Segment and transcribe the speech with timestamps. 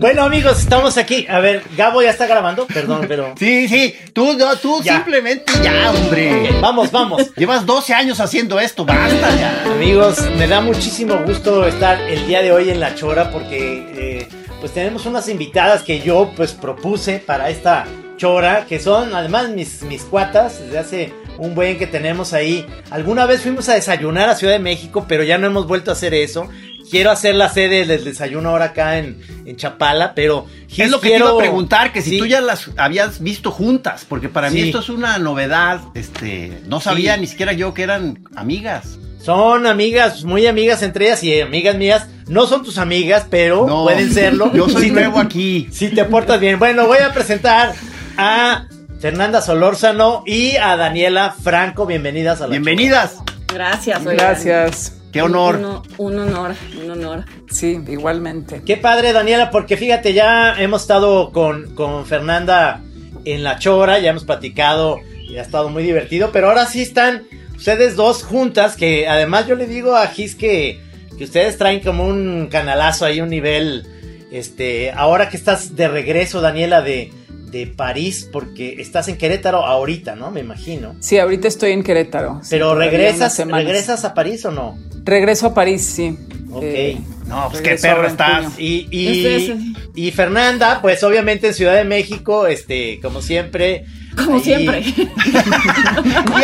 [0.00, 1.26] Bueno, amigos, estamos aquí.
[1.28, 3.34] A ver, Gabo ya está grabando, perdón, pero.
[3.38, 4.96] Sí, sí, tú, no, tú Ya.
[4.96, 6.50] simplemente ya, hombre.
[6.60, 7.34] Vamos, vamos.
[7.34, 9.64] Llevas 12 años haciendo esto, basta ya.
[9.72, 14.28] Amigos, me da muchísimo gusto estar el día de hoy en La Chora porque eh,
[14.60, 19.82] pues tenemos unas invitadas que yo pues propuse para esta Chora, que son además mis,
[19.82, 22.66] mis cuatas, desde hace un buen que tenemos ahí.
[22.90, 25.94] Alguna vez fuimos a desayunar a Ciudad de México, pero ya no hemos vuelto a
[25.94, 26.48] hacer eso.
[26.90, 31.08] Quiero hacer la sede del desayuno ahora acá en, en Chapala, pero Es lo que
[31.08, 32.18] quiero- te iba a preguntar, que si Sí.
[32.18, 36.80] tú ya las habías visto juntas, porque para mí esto es una novedad, este, no
[36.80, 37.20] sabía Sí.
[37.22, 38.98] ni siquiera yo que eran amigas.
[39.22, 42.06] Son amigas, muy amigas entre ellas y amigas mías.
[42.28, 44.52] No son tus amigas, pero No, pueden serlo.
[44.54, 45.68] Yo soy Si te- nuevo aquí.
[45.72, 46.58] Si te portas bien.
[46.60, 47.72] Bueno, voy a presentar
[48.16, 48.66] a
[49.00, 51.86] Fernanda Solórzano y a Daniela Franco.
[51.86, 53.16] Bienvenidas a la Bienvenidas.
[53.52, 54.16] Gracias, oigan.
[54.16, 54.95] Gracias.
[55.12, 55.56] Qué honor.
[55.56, 57.24] Un, un honor, un honor.
[57.50, 58.62] Sí, igualmente.
[58.64, 62.82] Qué padre, Daniela, porque fíjate, ya hemos estado con, con Fernanda
[63.24, 67.26] en la chora, ya hemos platicado y ha estado muy divertido, pero ahora sí están
[67.56, 70.80] ustedes dos juntas, que además yo le digo a Gis que,
[71.16, 73.86] que ustedes traen como un canalazo ahí, un nivel,
[74.30, 77.12] este, ahora que estás de regreso, Daniela, de,
[77.50, 80.30] de París, porque estás en Querétaro ahorita, ¿no?
[80.30, 80.94] Me imagino.
[81.00, 82.40] Sí, ahorita estoy en Querétaro.
[82.50, 84.78] Pero regresas, regresas a París o no?
[85.04, 86.18] Regreso a París, sí.
[86.50, 86.62] Ok.
[86.64, 88.58] Eh, No, pues qué perro estás.
[88.58, 89.52] Y, y, es-
[89.94, 93.84] y Fernanda, pues obviamente en Ciudad de México, este, como siempre.
[94.16, 94.80] Como ahí- siempre.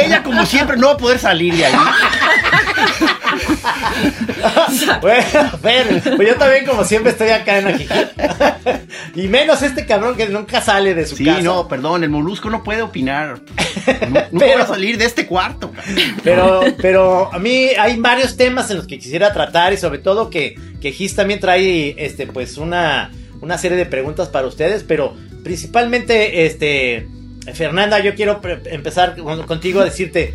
[0.00, 1.74] Y ella, como siempre, no va a poder salir de ahí.
[5.00, 5.22] Bueno,
[5.62, 7.86] Fer, pues yo también como siempre estoy acá en aquí.
[9.14, 11.40] y menos este cabrón que nunca sale de su Sí, casa.
[11.42, 13.40] no, perdón, el molusco no puede opinar.
[14.08, 15.72] No, no Pero- puedo salir de este cuarto.
[15.72, 16.16] cabrón.
[16.22, 20.30] Pero, pero a mí hay varios temas en los que quisiera tratar y sobre todo
[20.30, 23.10] que, que Gis también trae este, pues una,
[23.40, 27.08] una serie de preguntas para ustedes, pero principalmente, este,
[27.54, 30.34] Fernanda, yo quiero empezar con- contigo a decirte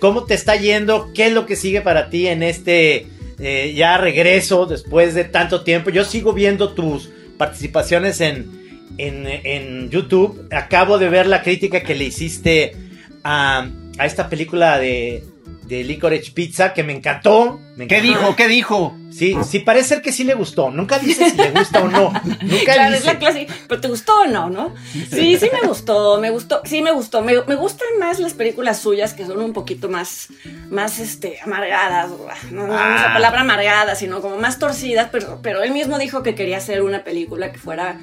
[0.00, 3.06] cómo te está yendo, qué es lo que sigue para ti en este
[3.38, 5.90] eh, ya regreso después de tanto tiempo.
[5.90, 8.50] Yo sigo viendo tus participaciones en,
[8.98, 10.48] en, en YouTube.
[10.50, 12.74] Acabo de ver la crítica que le hiciste
[13.22, 15.24] a, a esta película de,
[15.68, 17.60] de Licorice Pizza que me encantó.
[17.76, 18.34] me ¿Qué dijo?
[18.36, 18.96] ¿Qué dijo?
[19.10, 20.70] Sí, sí, parece ser que sí le gustó.
[20.70, 22.10] Nunca dice si le gusta o no.
[22.42, 22.96] Nunca Claro, dice.
[22.98, 23.46] es la clase.
[23.68, 24.74] ¿Pero te gustó o no, no?
[25.10, 27.20] Sí, sí me gustó, me gustó, sí me gustó.
[27.22, 30.28] Me, me gustan más las películas suyas que son un poquito más,
[30.70, 32.10] más, este, amargadas.
[32.50, 32.96] No, no Ah.
[32.98, 36.82] esa palabra amargada, sino como más torcidas, pero, pero él mismo dijo que quería hacer
[36.82, 38.00] una película que fuera,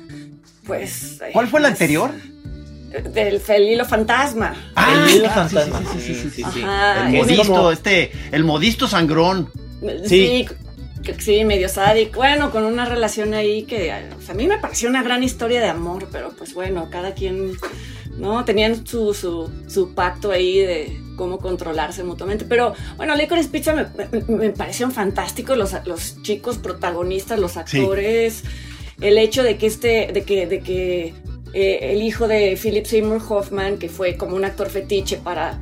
[0.67, 1.19] pues...
[1.33, 2.11] ¿Cuál fue la más- anterior?
[3.01, 4.53] Del Felilo Fantasma.
[4.75, 5.81] El hilo Ah, sí, fantasma.
[5.93, 6.61] sí, sí, sí, sí, sí.
[6.63, 9.49] Ajá, El modisto, como- este, el modisto sangrón.
[10.07, 10.47] Sí.
[11.19, 12.15] Sí, medio sádico.
[12.17, 15.67] Bueno, con una relación ahí que pues, a mí me pareció una gran historia de
[15.67, 17.51] amor, pero pues bueno, cada quien,
[18.17, 18.43] ¿no?
[18.43, 22.43] Tenían su, su, su pacto ahí de cómo controlarse mutuamente.
[22.45, 28.43] Pero bueno, Licorice Pizza me, me- me parecieron fantásticos los, los chicos protagonistas, los actores.
[28.99, 31.13] El hecho de que este, de que, de que
[31.55, 35.59] eh, el hijo de Philip Seymour Hoffman, que fue como un actor fetiche para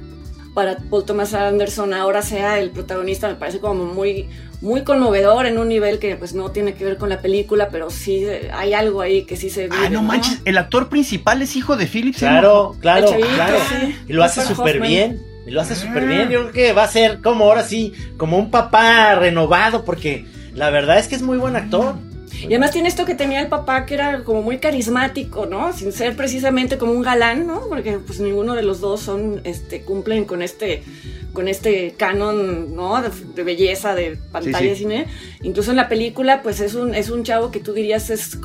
[0.54, 4.28] para Paul Thomas Anderson ahora sea el protagonista me parece como muy
[4.62, 7.90] muy conmovedor en un nivel que pues no tiene que ver con la película pero
[7.90, 11.42] sí eh, hay algo ahí que sí se Ah, vive, no manches, el actor principal
[11.42, 13.58] es hijo de Philip Seymour Claro, claro, chavito, claro.
[13.68, 13.96] sí.
[14.08, 15.20] Y lo hace súper bien.
[15.48, 16.06] Y lo hace súper Ah.
[16.06, 16.30] bien.
[16.30, 20.70] Yo creo que va a ser como ahora sí, como un papá renovado, porque la
[20.70, 21.96] verdad es que es muy buen actor.
[22.44, 25.74] Y además tiene esto que tenía el papá, que era como muy carismático, ¿no?
[25.74, 27.62] Sin ser precisamente como un galán, ¿no?
[27.70, 30.84] Porque pues ninguno de los dos son, este, cumplen con este,
[31.32, 33.02] con este canon, ¿no?
[33.02, 34.70] De, de belleza de pantalla Sí, sí.
[34.70, 35.08] de cine.
[35.42, 38.38] Incluso en la película, pues es un, es un chavo que tú dirías es...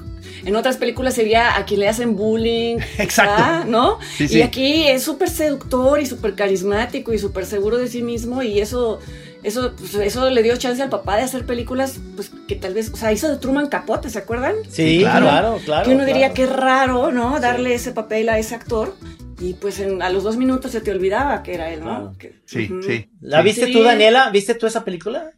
[0.45, 2.77] En otras películas sería a quien le hacen bullying.
[2.99, 3.35] Exacto.
[3.37, 3.99] quizá, ¿no?
[4.17, 4.39] Sí, sí.
[4.39, 8.61] Y aquí es súper seductor y súper carismático y súper seguro de sí mismo y
[8.61, 9.01] eso...
[9.43, 12.91] Eso, pues, eso le dio chance al papá de hacer películas, pues que tal vez,
[12.93, 14.55] o sea, hizo de Truman Capote, ¿se acuerdan?
[14.69, 15.27] Sí, claro.
[15.27, 15.85] claro, claro.
[15.89, 16.35] que uno diría claro.
[16.35, 17.39] que es raro, ¿no?
[17.41, 18.97] Darle ese papel a ese actor.
[19.41, 21.87] Y pues en- a los dos minutos se te olvidaba que era él, ¿no?
[21.87, 22.13] Claro.
[22.19, 23.09] Que- Sí, sí.
[23.21, 23.73] ¿La viste Sí.
[23.73, 24.31] tú, Daniela?
[24.31, 25.31] ¿Viste tú esa película?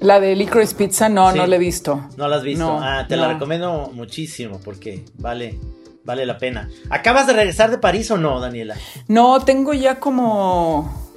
[0.00, 1.38] La de Licorice Pizza, no, Sí.
[1.38, 2.08] no la he visto.
[2.18, 2.62] No la has visto.
[2.66, 5.58] No, ah, te la recomiendo muchísimo porque vale,
[6.04, 6.68] vale la pena.
[6.90, 8.76] ¿Acabas de regresar de París o no, Daniela?
[9.08, 11.09] No, tengo ya como,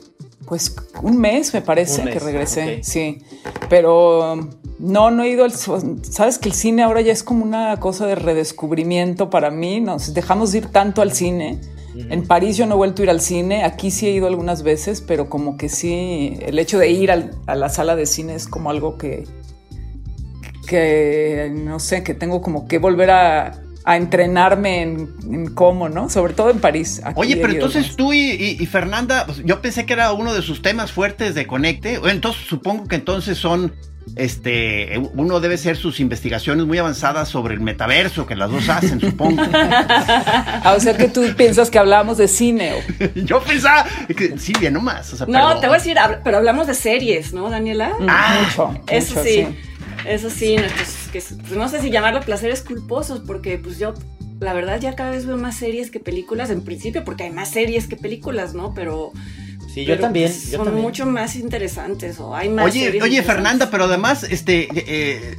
[0.47, 3.19] pues, un mes, me parece, mes, que regresé, sí.
[3.69, 4.49] Pero
[4.79, 5.51] no, no he ido al...
[5.51, 9.79] Sabes que el cine ahora ya es como una cosa de redescubrimiento para mí.
[9.81, 11.59] Nos dejamos de ir tanto al cine.
[11.95, 14.63] En París yo no he vuelto a ir al cine, aquí sí he ido algunas
[14.63, 18.33] veces, pero como que sí, el hecho de ir al- a la sala de cine
[18.33, 19.25] es como algo que,
[20.67, 26.09] que no sé, que tengo como que volver a, a entrenarme en, en cómo, ¿no?
[26.09, 27.01] Sobre todo en París.
[27.15, 27.95] Oye, pero entonces más.
[27.97, 31.35] tú y, y- y Fernanda, pues, yo pensé que era uno de sus temas fuertes
[31.35, 31.99] de Conecte.
[32.05, 33.73] Entonces supongo que entonces son,
[34.15, 38.99] este, uno debe ser sus investigaciones muy avanzadas sobre el metaverso que las dos hacen,
[39.01, 39.41] supongo.
[40.65, 42.73] Ah, o sea que tú piensas que hablábamos de cine.
[42.73, 45.11] o- yo pensaba que sí, bien nomás.
[45.13, 45.61] O sea, No, perdón.
[45.61, 47.91] te voy a decir, hab- pero hablamos de series, ¿no, Daniela?
[48.07, 48.79] Ah, mucho.
[48.87, 49.47] Eso mucho, sí,
[50.05, 53.93] eso sí, nuestros- que, pues, no sé si llamarlo placeres culposos, porque pues yo,
[54.39, 57.49] la verdad, ya cada vez veo más series que películas, en principio, porque hay más
[57.51, 58.73] series que películas, ¿no?
[58.73, 59.11] Pero,
[59.73, 60.29] Sí, yo pero, también.
[60.29, 60.83] pues, yo son también.
[60.85, 63.23] mucho más interesantes, o hay más Oye, series oye.
[63.23, 65.35] Fernanda, pero además, este, eh,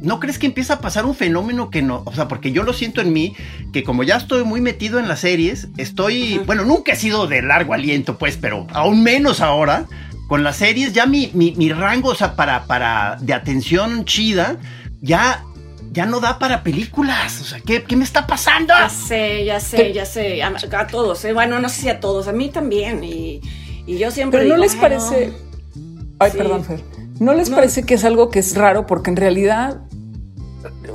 [0.00, 2.72] ¿no crees que empieza a pasar un fenómeno que no, o sea, porque yo lo
[2.72, 3.34] siento en mí,
[3.72, 6.42] que como ya estoy muy metido en las series, estoy, Ajá.
[6.46, 9.86] bueno, nunca he sido de largo aliento, pues, pero aún menos ahora,
[10.28, 14.56] con las series, ya mi, mi, mi rango, o sea, para, para, de atención chida,
[15.00, 15.44] ya,
[15.92, 18.72] ya no da para películas, o sea, ¿qué, qué me está pasando?
[18.78, 20.42] Ya sé, ya sé, ya sé.
[20.42, 20.48] A,
[20.78, 21.32] a todos, ¿eh?
[21.32, 23.04] Bueno, no sé si a todos, a mí también.
[23.04, 23.40] Y,
[23.86, 24.40] y yo siempre.
[24.40, 25.26] Pero no les "Ay, parece...
[25.76, 26.04] no".
[26.18, 26.38] Ay, Sí.
[26.38, 26.80] perdón, Fer.
[27.20, 27.56] ¿No les No.
[27.56, 28.86] parece que es algo que es raro?
[28.86, 29.82] Porque en realidad,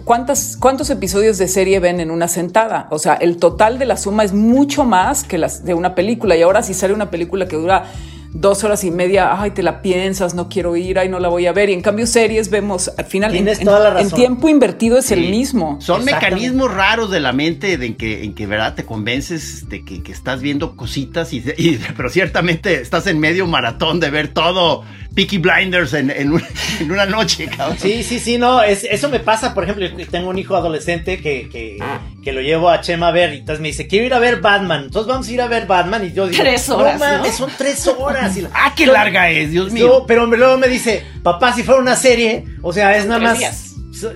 [0.05, 2.87] ¿cuántas, ¿cuántos episodios de serie ven en una sentada?
[2.89, 6.35] O sea, el total de la suma es mucho más que las de una película.
[6.35, 7.85] Y ahora si sale una película que dura
[8.31, 11.47] dos horas y media, ay, te la piensas, no quiero ir, ay, no la voy
[11.47, 11.69] a ver.
[11.69, 14.19] Y en cambio series vemos, al final, en, Tienes en- toda la en razón.
[14.19, 15.77] tiempo invertido es el mismo.
[15.81, 18.75] Son mecanismos raros de la mente de en que, en que ¿verdad?
[18.75, 23.47] Te convences de que, que estás viendo cositas, y, y- pero ciertamente estás en medio
[23.47, 24.83] maratón de ver todo
[25.19, 26.43] Peaky Blinders en, en un-
[26.79, 27.77] en una noche, cabrón.
[27.79, 31.21] Sí, sí, sí, no, es, eso me pasa, por ejemplo, yo tengo un hijo adolescente
[31.21, 31.77] que, que,
[32.23, 34.39] que lo llevo a Chema a ver y entonces me dice, quiero ir a ver
[34.39, 37.31] Batman, entonces vamos a ir a ver Batman y yo digo, Tres horas, no mames,
[37.31, 37.37] ¿no?
[37.37, 38.37] son tres horas.
[38.37, 40.05] Y la- ¡Ah, qué larga es, Dios No, mío!
[40.07, 43.39] pero luego me dice, papá, si fuera una serie, o sea, es nada Tres más.
[43.39, 43.65] días.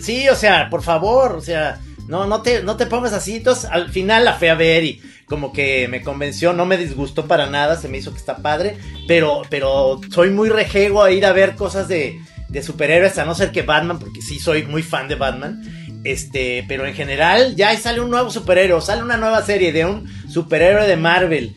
[0.02, 3.36] Sí, o sea, por favor, o sea, no, no te, no te pongas así.
[3.38, 7.26] Entonces, al final la fui a ver y como que me convenció, no me disgustó
[7.26, 8.78] para nada, se me hizo que está padre,
[9.08, 13.34] pero, pero soy muy rejego a ir a ver cosas de, de superhéroes, a no
[13.36, 15.62] ser que Batman, porque sí soy muy fan de Batman.
[16.04, 20.06] Este, pero en general ya sale un nuevo superhéroe, sale una nueva serie de un
[20.30, 21.56] superhéroe de Marvel.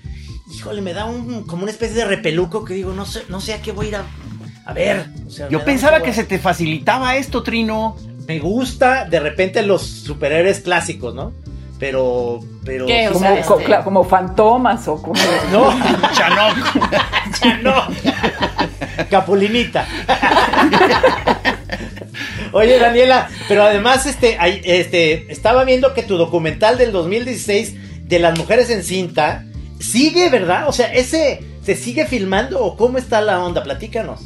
[0.54, 3.54] Híjole, me da un como una especie de repeluco que digo, no sé, no sé
[3.54, 4.04] a qué voy a ir a,
[4.64, 5.06] a ver.
[5.26, 7.96] O sea, me Yo pensaba que se te facilitaba esto, Trino.
[8.28, 11.32] me gusta de repente los superhéroes clásicos, ¿no?
[11.78, 13.08] Pero, pero ¿Qué?
[13.08, 15.20] O Como, sea, co- este- cla- como fantomas o como...
[15.52, 15.68] no,
[16.14, 16.56] Chanok.
[17.42, 17.82] ya no.
[19.10, 19.86] Capulinita.
[22.52, 27.74] Oye, Daniela, pero además, este, hay- este, estaba viendo que tu documental del 2016
[28.08, 29.44] de las mujeres en cinta
[29.78, 30.68] sigue, ¿verdad?
[30.68, 33.62] O sea, ese se sigue filmando o cómo está la onda?
[33.62, 34.20] Platícanos.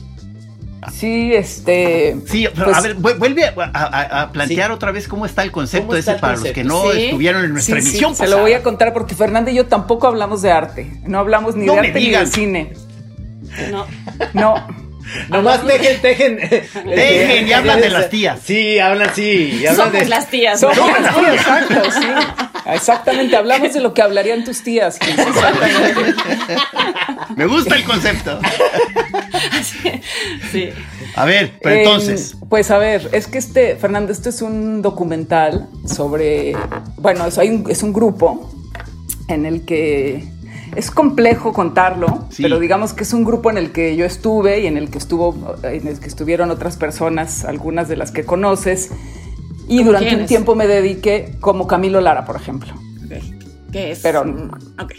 [0.93, 2.17] Sí, este...
[2.27, 4.75] Sí, pero pues, a ver, vu- vuelve a, a- a plantear Sí.
[4.75, 6.61] otra vez cómo está el concepto ¿Cómo está ese el para concepto?
[6.63, 7.05] los que no Sí.
[7.07, 8.17] estuvieron en nuestra sí, sí, emisión.
[8.17, 10.91] se lo voy a contar porque Fernanda y yo tampoco hablamos de arte.
[11.05, 12.73] No hablamos ni No de arte ni de cine.
[13.71, 13.87] No.
[14.33, 14.55] No.
[15.29, 16.39] Nomás tejen, tejen.
[16.39, 18.39] Tejen y hablan de las tías.
[18.45, 19.59] Sí, hablan, sí.
[19.61, 20.09] Y hablan Somos de...
[20.09, 20.61] las tías.
[20.61, 20.87] Somos ¿no?
[21.01, 22.07] las tías, exacto, sí.
[22.75, 24.99] Exactamente, hablamos de lo que hablarían tus tías.
[27.37, 28.39] Me gusta el concepto.
[30.51, 30.71] Sí.
[31.17, 32.37] A ver, pero Eh, entonces.
[32.49, 36.55] pues a ver, es que este, Fernando, este es un documental sobre.
[36.97, 38.51] Bueno, es, hay un, es un grupo
[39.29, 40.29] en el que
[40.77, 42.43] es complejo contarlo, Sí.
[42.43, 44.99] pero digamos que es un grupo en el que yo estuve y en el que
[44.99, 48.91] estuvo, en el que estuvieron otras personas, algunas de las que conoces.
[49.71, 52.73] Y ¿Cómo durante un tiempo me dediqué como Camilo Lara, por ejemplo.
[53.05, 53.13] Ok.
[53.73, 54.01] ¿Qué es?
[54.01, 54.23] Pero-
[54.79, 54.93] Ok.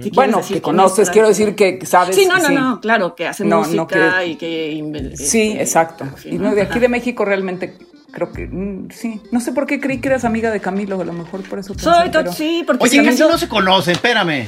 [0.00, 2.14] Si Bueno, decir que conoces, es, quiero decir que sabes.
[2.14, 5.12] Sí, no, no, no, claro, que hace No, no música quiero- y que...
[5.16, 6.04] Sí, este, exacto.
[6.24, 7.76] y no, de aquí de México realmente
[8.12, 9.20] creo que mm, sí.
[9.30, 11.74] No sé por qué creí que eras amiga de Camilo, a lo mejor por eso
[11.74, 14.46] pensé, Soy, to- pero- sí, porque Oye, Camilo, casi no se conocen, espérame.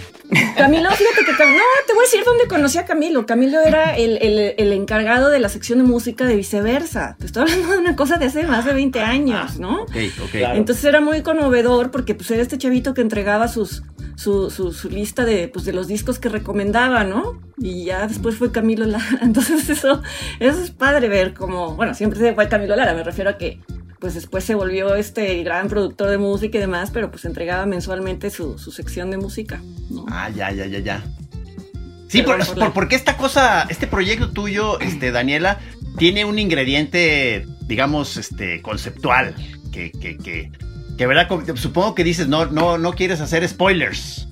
[0.57, 3.27] Camilo, fíjate que no, te voy a decir dónde conocí a Camilo.
[3.27, 7.17] Camilo era el, el- el encargado de la sección de música de viceversa.
[7.19, 9.83] Te estoy hablando de una cosa de hace más de 20 años, ¿no?
[9.83, 10.31] Ok, ok.
[10.31, 10.57] Claro.
[10.59, 13.83] Entonces era muy conmovedor porque pues era este chavito que entregaba sus,
[14.17, 17.41] su, su, su lista de, pues, de los discos que recomendaba, ¿no?
[17.59, 19.05] Y ya después fue Camilo Lara.
[19.23, 20.03] Entonces eso,
[20.41, 23.61] eso es padre ver como, bueno, siempre se fue Camilo Lara, me refiero a que
[24.01, 28.29] pues después se volvió este gran productor de música y demás, pero pues entregaba mensualmente
[28.29, 30.05] su, su sección de música, ¿no?
[30.11, 31.03] Ah, ya, ya, ya, ya.
[32.09, 35.59] Sí, Perdón por, por la- por- porque esta cosa, este proyecto tuyo, este, Daniela,
[35.97, 39.35] tiene un ingrediente, digamos, este, conceptual,
[39.73, 40.53] que, que, que,
[40.97, 44.29] que verdad, supongo que dices, no, no, no quieres hacer spoilers.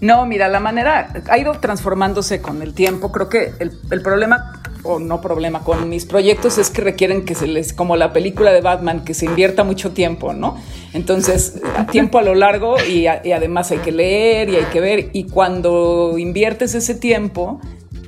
[0.00, 3.12] No, mira, la manera ha ido transformándose con el tiempo.
[3.12, 7.36] Creo que el, el problema, o no problema, con mis proyectos es que requieren que
[7.36, 10.56] se les, como la película de Batman, que se invierta mucho tiempo, ¿no?
[10.92, 11.60] Entonces,
[11.92, 15.10] tiempo a lo largo y, y además hay que leer y hay que ver.
[15.12, 17.60] Y cuando inviertes ese tiempo,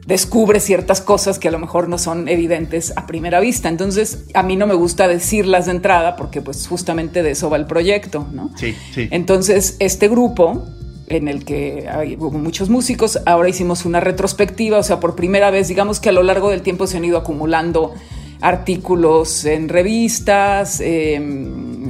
[0.07, 3.69] descubres ciertas cosas que a lo mejor no son evidentes a primera vista.
[3.69, 7.57] Entonces, a mí no me gusta decirlas de entrada porque pues justamente de eso va
[7.57, 8.51] el proyecto, ¿no?
[8.57, 9.09] Sí, sí.
[9.11, 10.65] Entonces, este grupo
[11.07, 15.51] en el que hay, hubo muchos músicos, ahora hicimos una retrospectiva, o sea, por primera
[15.51, 17.93] vez, digamos que a lo largo del tiempo se han ido acumulando
[18.41, 21.19] artículos en revistas, eh,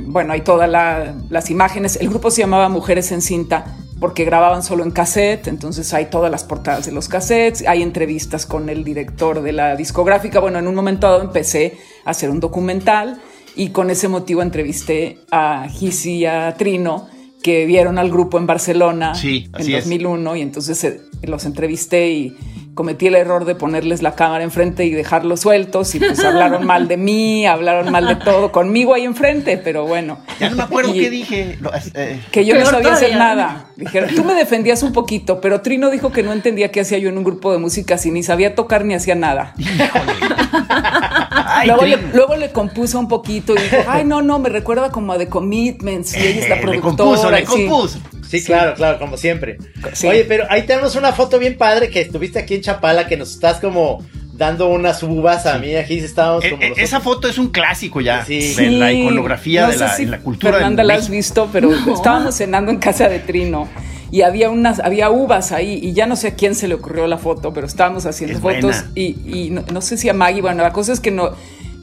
[0.07, 4.63] bueno, hay todas la- las imágenes, el grupo se llamaba Mujeres en Cinta porque grababan
[4.63, 8.85] solo en cassette, entonces hay todas las portadas de los cassettes, hay entrevistas con el
[8.85, 13.19] director de la discográfica, bueno, en un momento dado empecé a hacer un documental
[13.57, 17.09] y con ese motivo entrevisté a Gisi y a Trino,
[17.43, 19.85] que vieron al grupo en Barcelona Sí, en así es.
[19.85, 22.37] 2001 y entonces eh, los entrevisté y
[22.75, 26.89] cometí el error de ponerles la cámara enfrente y dejarlos sueltos y pues hablaron mal
[26.89, 30.19] de mí, hablaron mal de todo conmigo ahí enfrente, pero bueno.
[30.41, 31.59] Ya no me acuerdo Y- qué dije.
[31.95, 33.67] Eh, Que yo no sabía hacer nada.
[33.77, 37.09] Dijeron, tú me defendías un poquito, pero Trino dijo que no entendía qué hacía yo
[37.09, 39.55] en un grupo de música si ni sabía tocar ni hacía nada.
[41.65, 44.91] ay, luego, le, luego le compuso un poquito y dijo, ay, no, no, me recuerda
[44.91, 46.97] como a The Commitments y ella es la Eh, le productora.
[46.97, 47.45] compuso, le sí.
[47.47, 47.99] compuso.
[48.29, 49.59] Sí, claro, claro, como siempre.
[49.93, 50.07] Sí.
[50.09, 53.33] Oye, pero ahí tenemos una foto bien padre que estuviste aquí en Chapala, que nos
[53.33, 56.89] estás como dando unas uvas a mí, aquí estábamos Eh, como eh, nosotros.
[56.89, 58.55] esa foto es un clásico ya Sí.
[58.55, 60.95] de la Sí, iconografía no de sé la, si en la cultura Fernanda de la
[60.95, 63.69] has visto, pero estábamos cenando en casa de Trino
[64.15, 67.07] y había unas, había uvas ahí y ya no sé a quién se le ocurrió
[67.09, 68.91] la foto, pero estábamos haciendo Es fotos buena.
[68.95, 69.17] y,
[69.47, 71.31] y no, no sé si a Maggie, bueno, la cosa es que no,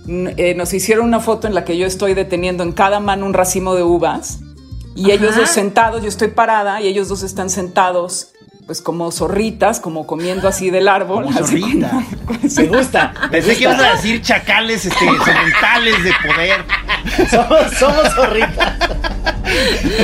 [0.08, 3.34] eh, nos hicieron una foto en la que yo estoy deteniendo en cada mano un
[3.34, 4.40] racimo de uvas
[4.96, 5.14] y Ajá.
[5.14, 8.30] ellos dos sentados, yo estoy parada y ellos dos están sentados.
[8.66, 11.26] Pues como zorritas, como comiendo así del árbol.
[11.26, 11.92] Como así zorrita.
[12.26, 13.14] como- Me gusta.
[13.30, 16.64] Pensé que ibas a decir chacales este, sementales de poder.
[17.30, 18.74] Somos, somos zorritas.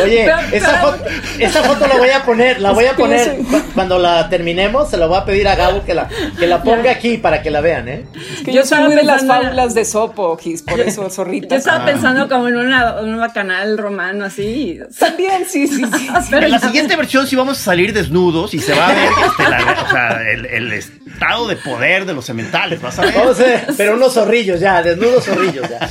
[0.04, 1.04] Oye, Pero- esa, pero- foto,
[1.40, 3.38] esa foto la voy a poner, la voy a poner
[3.74, 6.08] cuando la terminemos, se la voy a pedir a Gabo que la,
[6.40, 8.06] que la ponga aquí para que la vean, ¿eh?
[8.34, 11.50] Es que Yo yo soy muy de las fábulas de Sopo, Gis, por eso zorritas.
[11.50, 11.86] Yo estaba Ah.
[11.86, 14.80] pensando como en una, un bacanal romano así.
[15.00, 16.08] También, sí, sí, sí.
[16.30, 19.10] Pero en la siguiente versión sí vamos a salir desnudos y se va a ver
[19.28, 20.74] este, la- o sea, el, el
[21.18, 23.14] estado de poder de los sementales, vas a ver.
[23.16, 25.90] Vamos a ver, pero unos zorrillos ya, desnudos zorrillos ya.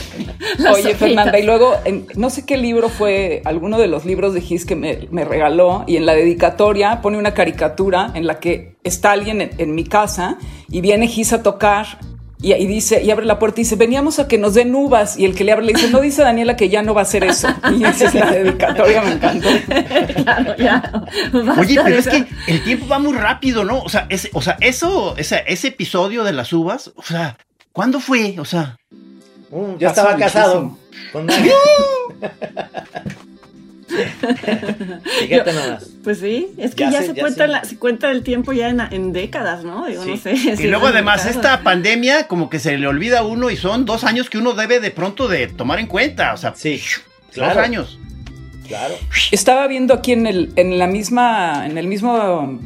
[0.59, 0.95] Las Oye.
[0.95, 4.64] Fernanda, y luego, en- no sé qué libro fue, alguno de los libros de Gis
[4.64, 9.12] que me, me regaló, y en la dedicatoria pone una caricatura en la que está
[9.12, 11.99] alguien en, en mi casa y viene Gis a tocar.
[12.40, 15.19] Y, y dice, y abre la puerta y dice, veníamos a que nos den uvas.
[15.19, 17.05] Y el que le abre le dice, no dice Daniela que ya no va a
[17.05, 17.49] hacer eso.
[17.76, 19.49] Y esa es la dedicatoria, me encantó.
[20.23, 21.07] Claro, ya.
[21.59, 23.81] Oye, pero es que el tiempo va muy rápido, ¿no?
[23.81, 27.37] O sea, ese, o sea, eso, ese, ese episodio de las uvas, o sea,
[27.73, 28.37] ¿cuándo fue?
[28.38, 28.76] O sea,
[29.50, 30.76] Mm, yo estaba casado
[31.12, 31.28] con.
[35.21, 35.88] Fíjate nomás.
[36.02, 38.52] Pues sí, es que Ya ya, sé, se, ya cuenta la- se cuenta el tiempo
[38.52, 39.87] ya en, en décadas, ¿no?
[39.87, 40.33] Digo, no sé.
[40.33, 43.85] y si luego además esta pandemia como que se le olvida a uno y son
[43.85, 46.81] dos años que uno debe de pronto de tomar en cuenta, o sea, Sí,
[47.26, 47.61] dos claro.
[47.61, 47.99] años.
[48.66, 48.95] Claro.
[49.31, 52.59] Estaba viendo aquí en el, en la misma, en el mismo,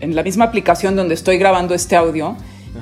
[0.00, 2.34] en la misma aplicación donde estoy grabando este audio,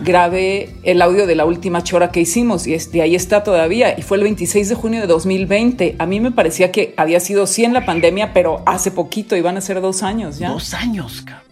[0.02, 3.98] grabé el audio de la última chora que hicimos y este, ahí está todavía.
[3.98, 5.96] Y fue el 26 de junio de 2020.
[5.98, 9.56] A mí me parecía que había sido sí en la pandemia, pero hace poquito, iban
[9.56, 10.50] a ser dos años ya.
[10.50, 11.46] Dos años, cabrón.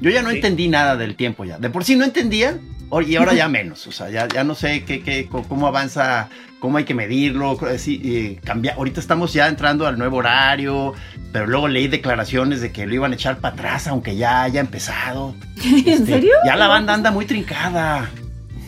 [0.00, 1.58] Yo ya no entendí nada del tiempo ya.
[1.58, 2.58] De por sí no entendía
[3.06, 3.86] y ahora ya menos.
[3.86, 6.28] O sea, ya, ya no sé qué, qué, cómo avanza,
[6.60, 7.58] cómo hay que medirlo.
[7.78, 8.76] Sí, cambiar.
[8.76, 10.94] Ahorita estamos ya entrando al nuevo horario,
[11.32, 14.60] pero luego leí declaraciones de que lo iban a echar para atrás, aunque ya haya
[14.60, 15.34] empezado.
[15.64, 16.34] ¿En este, serio?
[16.44, 18.10] Ya la banda anda muy trincada.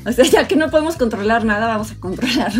[0.06, 2.52] O sea, ya que no podemos controlar nada, vamos a controlar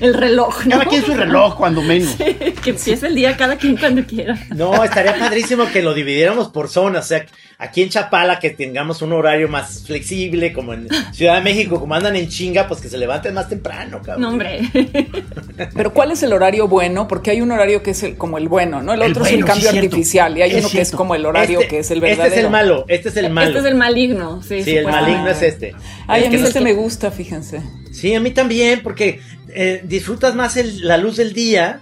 [0.00, 0.64] el, reloj.
[0.68, 2.14] Cada quien su reloj, cuando menos.
[2.16, 4.38] que empiece el día cada quien cuando quiera.
[4.54, 7.06] No, estaría padrísimo que lo dividiéramos por zonas.
[7.06, 7.24] O sea,
[7.58, 11.94] aquí en Chapala que tengamos un horario más flexible, como en Ciudad de México, como
[11.94, 14.20] andan en chinga, pues que se levanten más temprano, cabrón.
[14.20, 14.60] No, hombre.
[15.74, 17.08] Pero ¿cuál es el horario bueno?
[17.08, 18.92] Porque hay un horario que es el, como el bueno, ¿no?
[18.92, 21.70] El, otro es el cambio artificial y hay uno que es como el horario este,
[21.70, 22.26] que es el verdadero.
[22.26, 23.46] Este es el malo, este es el malo.
[23.48, 24.62] Este es el maligno, sí.
[24.62, 25.74] Sí, el maligno es este.
[26.06, 27.62] Ay, a mí este me gusta, fíjense.
[27.92, 31.80] Sí, a mí también, porque eh, disfrutas más la luz del día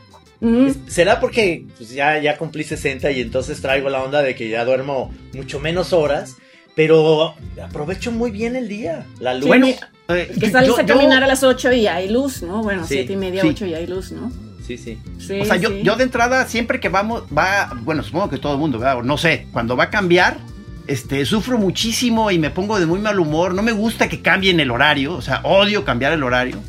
[0.89, 4.65] ¿Será porque pues, ya, ya cumplí 60 y entonces traigo la onda de que ya
[4.65, 6.37] duermo mucho menos horas?
[6.77, 9.47] Pero aprovecho muy bien el día, la luz.
[9.47, 9.69] Bueno,
[10.09, 12.63] eh, que sales a caminar a las 8 y hay luz, ¿no?
[12.63, 14.31] Bueno, 7 y media, 8 y hay luz, ¿no?
[14.67, 14.99] Sí, sí.
[15.41, 18.59] o sea, yo, yo de entrada, siempre que vamos, va, bueno, supongo que todo el
[18.59, 19.03] mundo, ¿verdad?
[19.03, 20.39] no sé, cuando va a cambiar,
[20.87, 23.55] este, sufro muchísimo y me pongo de muy mal humor.
[23.55, 26.61] No me gusta que cambien el horario, o sea, odio cambiar el horario.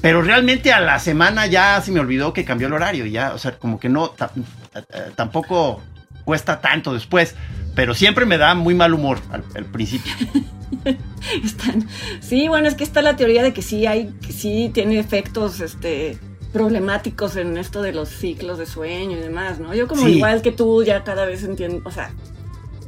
[0.00, 3.38] Pero realmente a la semana ya se me olvidó que cambió el horario, ya, o
[3.38, 4.12] sea, como que no,
[4.74, 4.82] eh,
[5.16, 5.80] tampoco
[6.24, 7.34] cuesta tanto después,
[7.74, 10.12] pero siempre me da muy mal humor al, principio.
[12.20, 15.60] sí, bueno, es que está la teoría de que sí hay, que sí tiene efectos,
[15.60, 16.18] este,
[16.52, 19.74] problemáticos en esto de los ciclos de sueño y demás, ¿no?
[19.74, 22.12] Yo como igual que tú ya cada vez entiendo, o sea,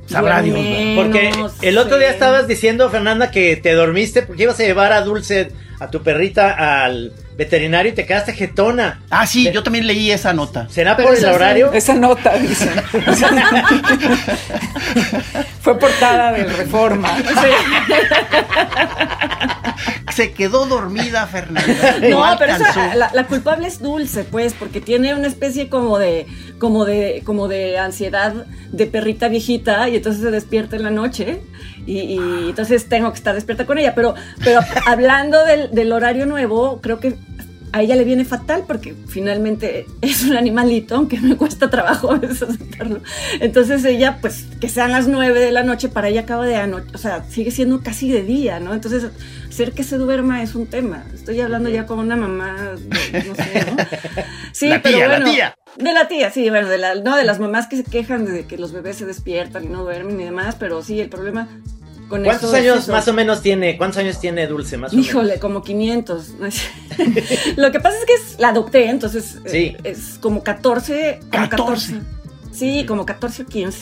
[0.06, 0.58] Sabrá Dios.
[0.96, 1.32] Porque
[1.62, 5.52] el otro día estabas diciendo, Fernanda, que te dormiste porque ibas a llevar a Dulce
[5.78, 9.02] a tu perrita al veterinario y te quedaste jetona.
[9.10, 10.66] Ah, sí, yo también leí esa nota.
[10.70, 11.70] ¿Será por el horario?
[11.72, 12.70] Esa nota, dicen.
[15.60, 17.14] Fue portada de Reforma.
[20.14, 21.96] Se quedó dormida, Fernanda.
[22.10, 22.54] No, pero
[22.94, 26.26] la, culpable es dulce, pues, porque tiene una especie como de,
[26.58, 31.42] como de, como de ansiedad de perrita viejita y entonces se despierta en la noche
[31.86, 33.94] y, entonces tengo que estar despierta con ella.
[33.94, 37.16] Pero, pero hablando del, horario nuevo, creo que
[37.72, 42.18] a ella le viene fatal porque finalmente es un animalito, aunque me cuesta trabajo a
[42.18, 43.00] veces aceptarlo.
[43.40, 46.88] Entonces ella, pues, que sean las nueve de la noche, para ella acaba de anoche,
[46.94, 48.72] o sea, sigue siendo casi de día, ¿no?
[48.72, 49.10] Entonces,
[49.56, 51.06] hacer que se duerma es un tema.
[51.14, 52.74] Estoy hablando ya con una mamá,
[53.26, 53.76] no sé, ¿no?
[54.52, 55.58] Sí, la tía, la tía.
[55.78, 58.46] De la tía, sí, bueno, de la, no de las mamás que se quejan de
[58.46, 61.48] que los bebés se despiertan y no duermen y demás, pero sí, el problema
[62.10, 63.78] ¿Cuántos años más o menos tiene?
[63.78, 66.34] ¿Cuántos años tiene Dulce más o Híjole, como 500.
[67.56, 72.00] Lo que pasa es que la adopté, entonces eh, es como 14, 14.
[72.52, 73.78] Sí, como 14 o 15.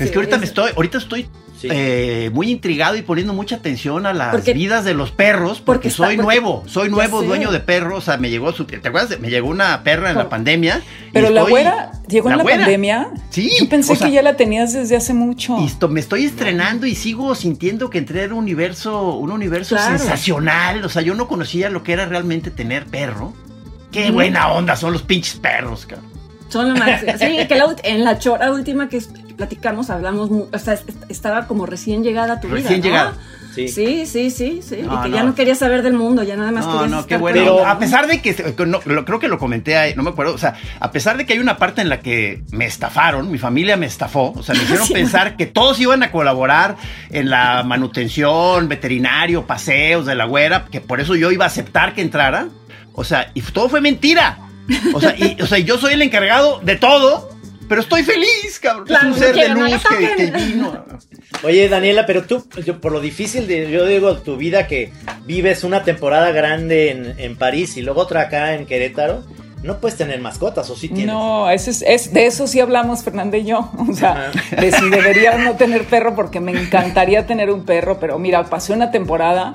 [0.00, 1.28] Es que ahorita me estoy, ahorita estoy
[1.62, 6.16] eh, muy intrigado y poniendo mucha atención a las vidas de los perros, porque, soy
[6.16, 7.98] nuevo, soy nuevo dueño de perros.
[7.98, 9.18] O sea, me llegó, su, ¿te acuerdas?
[9.20, 10.82] Me llegó una perra en la pandemia.
[11.12, 13.08] Pero la güera llegó en la pandemia.
[13.30, 13.50] Sí.
[13.60, 15.56] Yo pensé que ya la tenías desde hace mucho.
[15.58, 20.84] Y me estoy estrenando y sigo sintiendo que entré en un universo, un universo sensacional.
[20.84, 23.32] O sea, yo no conocía lo que era realmente tener perro.
[23.92, 26.16] Qué buena onda son los pinches perros, cabrón.
[26.48, 27.00] Son lo más.
[27.00, 29.00] Sí, que en la chora última que
[29.36, 32.56] platicamos, hablamos, o sea, estaba como recién llegada a tu vida.
[32.56, 33.14] Recién llegada.
[33.54, 33.68] Sí.
[33.68, 36.86] sí, sí, sí, y que ya no quería saber del mundo, ya nada más no,
[36.88, 37.38] no, qué bueno.
[37.38, 40.56] Pero a pesar de que, creo que lo comenté ahí, no me acuerdo, o sea,
[40.78, 43.86] a pesar de que hay una parte en la que me estafaron, mi familia me
[43.86, 46.76] estafó, o sea, me hicieron pensar que todos iban a colaborar
[47.08, 51.94] en la manutención, veterinario, paseos de la güera, que por eso yo iba a aceptar
[51.94, 52.48] que entrara,
[52.92, 54.38] o sea, y todo fue mentira.
[54.92, 57.35] O sea, y, o sea, yo soy el encargado de todo,
[57.68, 58.86] pero estoy feliz, cabrón.
[58.90, 59.82] es un ser de luz
[60.16, 60.84] que, vino.
[61.42, 64.92] Oye, Daniela, pero tú, yo, por lo difícil de, yo digo, tu vida que
[65.24, 69.24] vives una temporada grande en, en París y luego otra acá en Querétaro,
[69.66, 71.06] no puedes tener mascotas, ¿o sí tienes?
[71.06, 73.70] No, es, es, de eso sí hablamos Fernanda y yo.
[73.88, 78.18] O sea, de si debería no tener perro, porque me encantaría tener un perro, pero
[78.18, 79.54] mira, pasé una temporada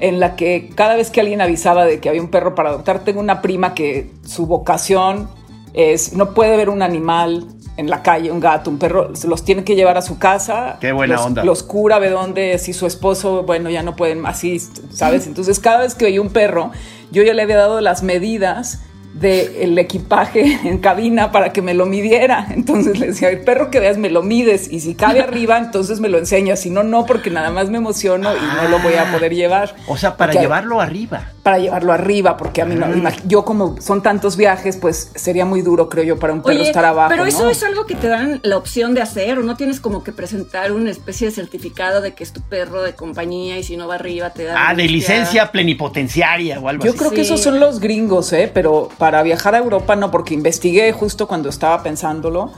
[0.00, 3.04] en la que cada vez que alguien avisaba de que había un perro para adoptar,
[3.04, 5.28] tengo una prima que su vocación
[5.74, 9.64] es, no puede ver un animal en la calle, un gato, un perro, los tiene
[9.64, 10.76] que llevar a su casa.
[10.80, 11.44] Qué buena los, onda.
[11.44, 15.26] Los cura, ve dónde, si su esposo, bueno, ya no pueden, así, ¿sabes?
[15.26, 16.72] Entonces, cada vez que veía un perro,
[17.10, 18.80] yo ya le había dado las medidas
[19.14, 22.46] del equipaje en cabina para que me lo midiera.
[22.50, 26.00] Entonces le decía, el perro que veas me lo mides y si cabe arriba, entonces
[26.00, 26.60] me lo enseñas.
[26.60, 29.74] Si no, no, porque nada más me emociono y no lo voy a poder llevar.
[29.88, 31.32] O sea, para Porque- llevarlo arriba.
[31.42, 35.46] Para llevarlo arriba, porque a mí no, imag- yo como son tantos viajes, pues sería
[35.46, 37.08] muy duro, creo yo, para un perro Oye, estar abajo.
[37.08, 37.50] pero eso ¿no?
[37.50, 40.70] es algo que te dan la opción de hacer, o no tienes como que presentar
[40.72, 43.94] una especie de certificado de que es tu perro de compañía y si no va
[43.94, 44.56] arriba te dan.
[44.58, 46.98] Ah, de licencia plenipotenciaria o algo Yo así.
[46.98, 48.50] creo que esos son los gringos, ¿eh?
[48.52, 52.52] Pero para viajar a Europa no, porque investigué justo cuando estaba pensándolo.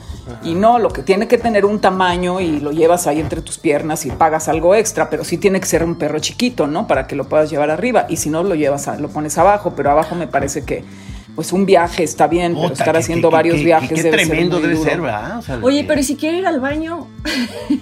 [0.45, 3.59] Y no, lo que tiene que tener un tamaño y lo llevas ahí entre tus
[3.59, 6.87] piernas y pagas algo extra, pero sí tiene que ser un perro chiquito, ¿no?
[6.89, 8.07] Para que lo puedas llevar arriba.
[8.09, 10.85] Y si no, lo llevas, a- lo pones abajo, pero abajo me parece que,
[11.37, 14.69] pues un viaje está bien, pero estar haciendo varios viajes Qué, debe tremendo ser muy
[14.69, 14.91] debe duro.
[14.91, 15.39] ser, ¿verdad?
[15.39, 17.07] O sea, Oye, que- pero ¿y si quiere ir al baño?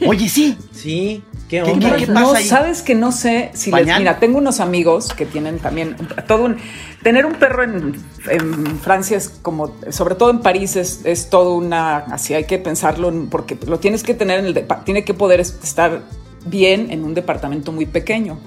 [0.07, 0.57] Oye, sí.
[0.73, 1.97] Sí, ¿qué ¿Qué- onda?
[1.97, 2.45] qué- qué no, ahí?
[2.45, 3.87] sabes que no sé si les.
[3.99, 6.57] Mira, tengo unos amigos que tienen también todo un.
[7.03, 7.97] Tener un perro en,
[8.31, 11.97] en Francia es como, sobre todo en París, es, es todo una.
[11.99, 14.67] Así hay que pensarlo, en- porque lo tienes que tener en el.
[14.85, 16.03] Tiene que poder es- estar
[16.47, 18.39] bien en un departamento muy pequeño.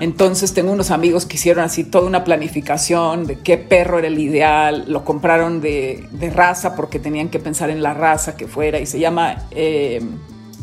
[0.00, 4.18] Entonces tengo unos amigos que hicieron así toda una planificación de qué perro era el
[4.18, 8.78] ideal, lo compraron de, de raza porque tenían que pensar en la raza que fuera
[8.78, 10.00] y se llama, eh,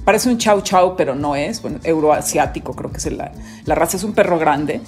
[0.06, 3.32] parece un chau chau pero no es, bueno, euroasiático creo que es la,
[3.66, 4.82] la raza, es un perro grande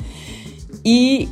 [0.84, 1.30] y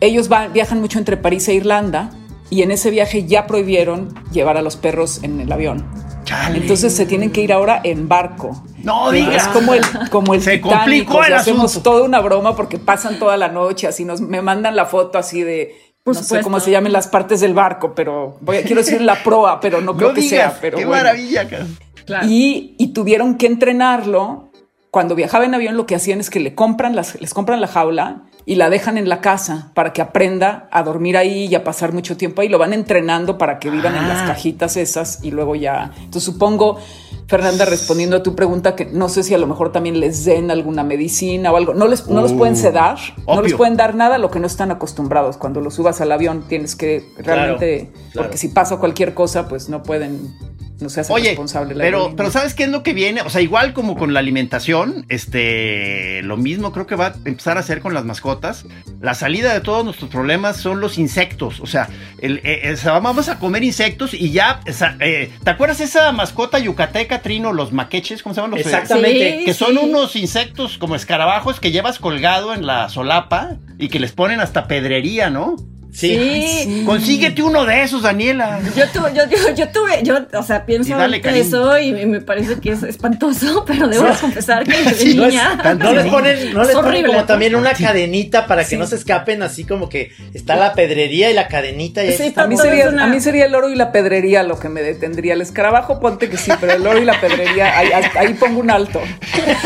[0.00, 2.10] ellos van- viajan mucho entre París e Irlanda
[2.50, 5.84] y en ese viaje ya prohibieron llevar a los perros en el avión.
[6.24, 6.58] Chale.
[6.58, 8.62] Entonces se tienen que ir ahora en barco.
[8.82, 9.48] No Es digas.
[9.48, 11.90] como el, como el Se Titanic, complicó o sea, el hacemos asunto.
[11.90, 15.42] toda una broma porque pasan toda la noche, así nos me mandan la foto así
[15.42, 16.44] de Por no sé supuesto.
[16.44, 19.80] cómo se llamen las partes del barco, pero voy a, quiero decir la proa, pero
[19.80, 21.02] no creo No que digas, sea, pero qué bueno.
[21.02, 21.66] maravilla, cara.
[22.06, 22.26] Claro.
[22.28, 24.50] Y, y tuvieron que entrenarlo.
[24.90, 27.66] Cuando viajaba en avión, lo que hacían es que le compran las, les compran la
[27.66, 31.64] jaula y la dejan en la casa para que aprenda a dormir ahí y a
[31.64, 32.48] pasar mucho tiempo ahí.
[32.48, 34.26] Lo van entrenando para que vivan en las Ah.
[34.28, 35.90] cajitas esas y luego ya.
[35.98, 36.78] Entonces supongo,
[37.26, 40.50] Fernanda, respondiendo a tu pregunta, que no sé si a lo mejor también les den
[40.52, 41.74] alguna medicina o algo.
[41.74, 44.38] No les, no los Uh, pueden sedar, no les pueden dar nada a lo que
[44.38, 45.36] no están acostumbrados.
[45.36, 48.14] Cuando los subas al avión tienes que realmente, claro.
[48.28, 50.32] porque si pasa cualquier cosa, pues no pueden,
[50.80, 53.22] no se hace Oye, responsable la pero, pero ¿sabes qué es lo que viene?
[53.22, 57.56] O sea, igual como con la alimentación, este, lo mismo creo que va a empezar
[57.56, 58.66] a hacer con las mascotas.
[59.00, 61.60] La salida de todos nuestros problemas son los insectos.
[61.60, 64.60] O sea, el, eh, eh, vamos a comer insectos y ya,
[65.00, 68.22] eh, ¿te acuerdas esa mascota yucateca, Trino, los maqueches?
[68.22, 68.60] ¿Cómo se llaman los?
[68.60, 69.38] Exactamente.
[69.38, 69.78] Sí, que son sí.
[69.82, 74.68] unos insectos como escarabajos que llevas colgado en la solapa y que les ponen hasta
[74.68, 75.56] pedrería, ¿no?
[75.96, 76.46] Sí.
[76.64, 76.82] Sí.
[76.84, 78.60] Consíguete uno de esos, Daniela.
[78.76, 81.26] Yo tuve, yo, yo, yo tuve, yo, o sea, pienso cariño.
[81.30, 85.32] eso y me parece que es espantoso, pero debo confesar que de Sí, No, es-
[85.32, 85.54] niña.
[85.78, 88.76] no les ponen, no les Es ponen como también una cadenita para que Sí.
[88.76, 92.32] no se escapen, así como que está la pedrería y la cadenita y ahí Sí.
[92.36, 94.82] A mí, sería, una- a mí sería el oro y la pedrería lo que me
[94.82, 95.32] detendría.
[95.32, 98.60] El escarabajo, ponte que sí, pero el oro y la pedrería, ahí, ahí- ahí pongo
[98.60, 99.00] un alto.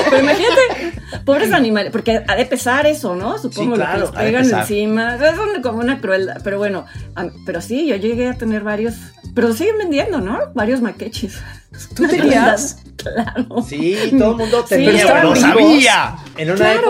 [0.04, 0.89] Pero imagínate,
[1.24, 3.38] pobres animales, porque ha de pesar eso, ¿no?
[3.38, 5.16] Supongo Sí, lo que les pegan encima.
[5.16, 6.84] Es como una crueldad, pero bueno,
[7.46, 8.94] pero sí, yo llegué a tener varios,
[9.34, 10.38] pero siguen vendiendo, ¿no?
[10.54, 11.38] Varios maqueches.
[11.94, 12.78] ¿Tú tenías?
[12.96, 13.62] Claro.
[13.66, 14.86] Sí, todo el mundo Sí, tenía.
[14.90, 15.70] pero estaban ¡Lo bueno, vivos.
[15.84, 16.16] sabía!
[16.36, 16.88] En una Claro,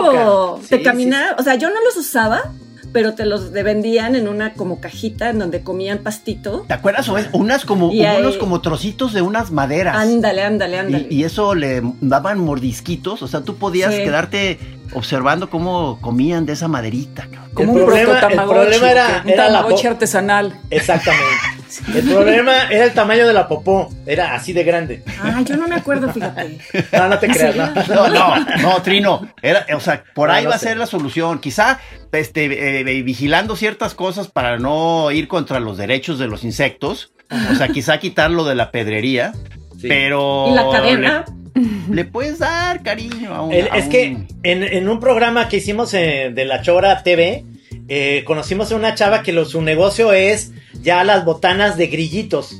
[0.57, 0.67] época.
[0.69, 2.51] te Sí, caminaba, o sea, yo no los usaba,
[2.93, 6.65] pero te los de- vendían en una como cajita en donde comían pastito.
[6.67, 7.07] ¿Te acuerdas?
[7.09, 9.95] O es- Unas como, Y ahí- unos como trocitos de unas maderas.
[9.95, 11.07] Ándale, ándale, ándale.
[11.09, 13.21] Y, y eso le daban mordisquitos.
[13.21, 14.03] O sea, tú podías Sí.
[14.03, 14.59] quedarte
[14.93, 17.27] observando cómo comían de esa maderita.
[17.53, 20.59] Como El un problema- proto el problema era- un era la artesanal.
[20.69, 21.25] Exactamente.
[21.95, 23.89] El problema era el tamaño de la popó.
[24.05, 25.03] Era así de grande.
[25.21, 26.57] Ah, yo no me acuerdo, fíjate.
[26.91, 27.55] No, no te ¿En creas.
[27.55, 27.73] no.
[27.95, 29.27] No, no, no, Trino.
[29.41, 31.39] Era, o sea, por No, ahí no va a ser la solución.
[31.39, 31.79] Quizá
[32.11, 37.11] este, eh, vigilando ciertas cosas para no ir contra los derechos de los insectos.
[37.51, 39.33] O sea, quizá quitarlo de la pedrería.
[39.79, 39.87] Sí.
[39.87, 40.47] Pero.
[40.49, 41.25] Y la cadena.
[41.55, 43.53] Le, le puedes dar cariño a un.
[43.53, 44.03] A es un- que
[44.43, 47.43] en, en un programa que hicimos eh, de la Chora TV,
[47.87, 52.55] eh, conocimos a una chava que lo, su negocio es ya las botanas de grillitos.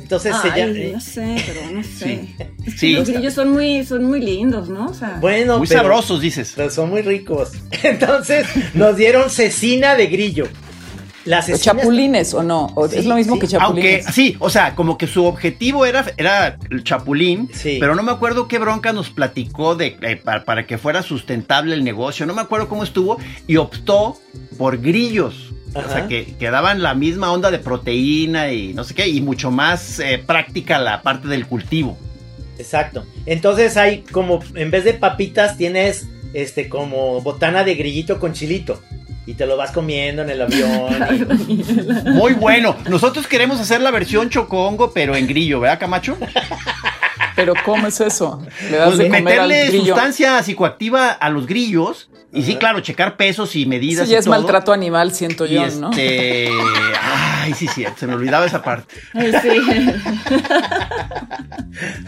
[0.00, 0.92] Entonces Ay, ella.
[0.94, 2.28] no sé, pero no sé.
[2.64, 2.92] Es que Sí.
[2.94, 4.86] Los grillos son muy, son muy lindos, ¿no?
[4.86, 6.54] O sea, Bueno, Muy pero- sabrosos, dices.
[6.56, 7.50] pero son muy ricos.
[7.82, 10.48] Entonces nos dieron cecina de grillo.
[11.28, 12.72] Las ¿Los cecinas- chapulines o no?
[12.74, 13.40] ¿O Sí, es lo mismo sí.
[13.40, 14.06] que chapulines.
[14.06, 17.76] Aunque sí, o sea, como que su objetivo era, era el chapulín, Sí.
[17.78, 21.74] pero no me acuerdo qué bronca nos platicó de eh, para, para que fuera sustentable
[21.74, 24.18] el negocio, no me acuerdo cómo estuvo, y optó
[24.56, 25.52] por grillos.
[25.74, 29.20] O sea, que, que daban la misma onda de proteína y no sé qué, y
[29.20, 31.96] mucho más eh, práctica la parte del cultivo.
[32.58, 33.04] Exacto.
[33.26, 38.80] Entonces hay como, en vez de papitas, tienes este como botana de grillito con chilito.
[39.28, 41.44] Y te lo vas comiendo en el avión.
[41.48, 41.62] y-
[42.12, 42.74] Muy bueno.
[42.88, 46.16] Nosotros queremos hacer la versión chocongo, pero en grillo, ¿verdad, Camacho?
[47.36, 48.42] Pero ¿cómo es eso?
[48.70, 52.08] Le das Pues de al meterle sustancia psicoactiva a los grillos.
[52.32, 54.08] Y sí, claro, checar pesos y medidas.
[54.08, 54.34] Y es todo.
[54.34, 55.90] maltrato animal, siento Y yo, ¿no?
[57.48, 58.94] Ay, sí, sí, se me olvidaba esa parte.
[59.14, 59.60] Sí.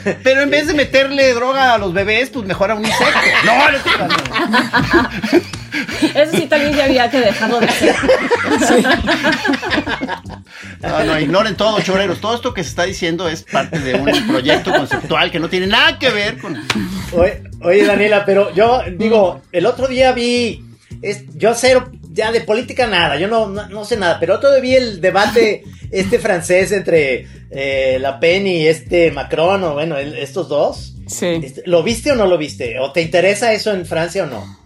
[0.23, 3.19] Pero en vez de meterle droga a los bebés, pues mejor a un insecto.
[3.47, 3.79] No, no.
[6.15, 7.95] Eso sí también ya había que dejarlo de hacer.
[10.83, 12.21] No, no, ignoren todo, choreros.
[12.21, 15.69] Todo esto que se está diciendo es parte de un proyecto conceptual que no tiene
[15.69, 16.55] nada que ver con.
[17.13, 20.63] Oye, oye, Daniela, pero yo digo, el otro día vi,
[21.01, 24.61] es, yo cero, ya de política nada, yo no, no, no sé nada, pero día
[24.61, 30.15] vi el debate este francés entre eh, La Pen y este Macron, o bueno, el-
[30.17, 30.95] estos dos.
[31.07, 31.27] Sí.
[31.43, 32.79] Este, ¿Lo viste o no lo viste?
[32.79, 34.59] ¿O te interesa eso en Francia o no?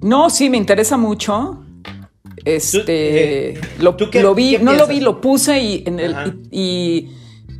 [0.00, 1.64] No, sí, me interesa mucho.
[2.44, 6.00] Este, eh, lo, ¿tú qué- lo vi, qué no lo vi, lo puse y, en
[6.00, 6.16] el,
[6.50, 7.10] y, y-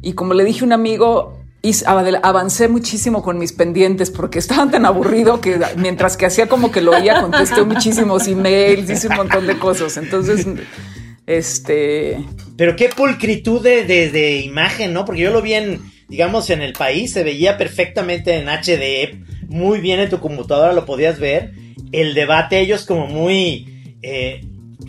[0.03, 4.71] y como le dije a un amigo, avadel- avancé muchísimo con mis pendientes porque estaban
[4.71, 9.17] tan aburrido que mientras que hacía como que lo oía, contesté muchísimos emails, hice un
[9.17, 9.97] montón de cosas.
[9.97, 10.47] Entonces,
[11.27, 12.19] este,
[12.57, 15.05] Pero qué pulcritud de, de- de imagen, ¿no?
[15.05, 19.19] Porque yo lo vi en, digamos, en el país, se veía perfectamente en HD,
[19.49, 21.53] muy bien en tu computadora lo podías ver.
[21.93, 23.95] El debate, ellos como muy...
[24.03, 24.41] eh,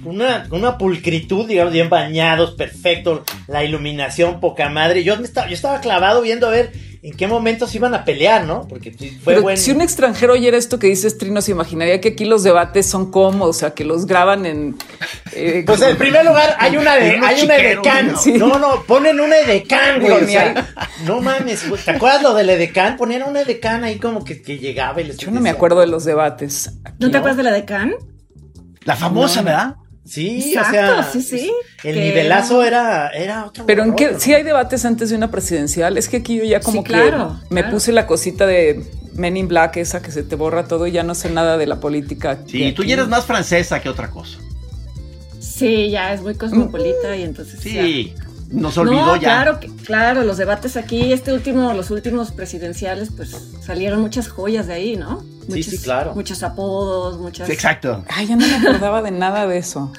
[0.05, 5.03] una, una pulcritud, digamos, bien bañados, perfecto, la iluminación, poca madre.
[5.03, 6.71] Yo, me estaba, yo estaba clavado viendo a ver
[7.03, 8.67] en qué momentos iban a pelear, ¿no?
[8.67, 9.57] Porque fue Pero bueno.
[9.57, 13.09] Si un extranjero oyera esto que dices, Trino, se imaginaría que aquí los debates son
[13.11, 14.75] cómodos, o sea, que los graban en...
[15.33, 18.11] eh, Pues en primer lugar hay una de, hay una edecán.
[18.11, 18.17] ¿no?
[18.19, 18.33] Sí.
[18.33, 20.11] No, no, ponen una edecán, güey.
[20.11, 20.69] O sea,
[21.05, 21.81] no mames, güey.
[21.83, 22.97] ¿Te acuerdas lo del edecán?
[22.97, 25.87] Ponían una edecán ahí como que, que llegaba y les Yo no me acuerdo de
[25.87, 26.71] los debates.
[26.99, 27.95] ¿No te acuerdas de la de Can?
[28.83, 29.75] La famosa, ¿verdad?
[30.03, 31.11] Sí, Exacto, o sea.
[31.11, 31.51] sí, sí.
[31.83, 32.63] El Que nivelazo no.
[32.63, 33.65] era, era otro.
[33.67, 34.37] Pero en qué, rollo, sí ¿no?
[34.37, 35.97] hay debates antes de una presidencial.
[35.97, 37.75] Es que aquí yo ya como Sí, que claro, me claro.
[37.75, 38.83] puse la cosita de
[39.13, 41.67] Men in Black, esa que se te borra todo y ya no sé nada de
[41.67, 42.39] la política.
[42.47, 44.39] Sí, tú ya eres más francesa que otra cosa.
[45.39, 47.59] Sí, ya es muy cosmopolita y entonces.
[47.59, 48.13] Sí,
[48.51, 49.21] nos olvidó no, ya.
[49.21, 53.35] claro, que- claro, los debates aquí, este último, los últimos presidenciales, pues
[53.65, 55.21] salieron muchas joyas de ahí, ¿no?
[55.21, 56.13] Sí, Muchos, sí, claro.
[56.13, 57.47] Muchos apodos, muchas.
[57.47, 58.03] Sí, exacto.
[58.09, 59.91] Ay, ya no me acordaba de nada de eso.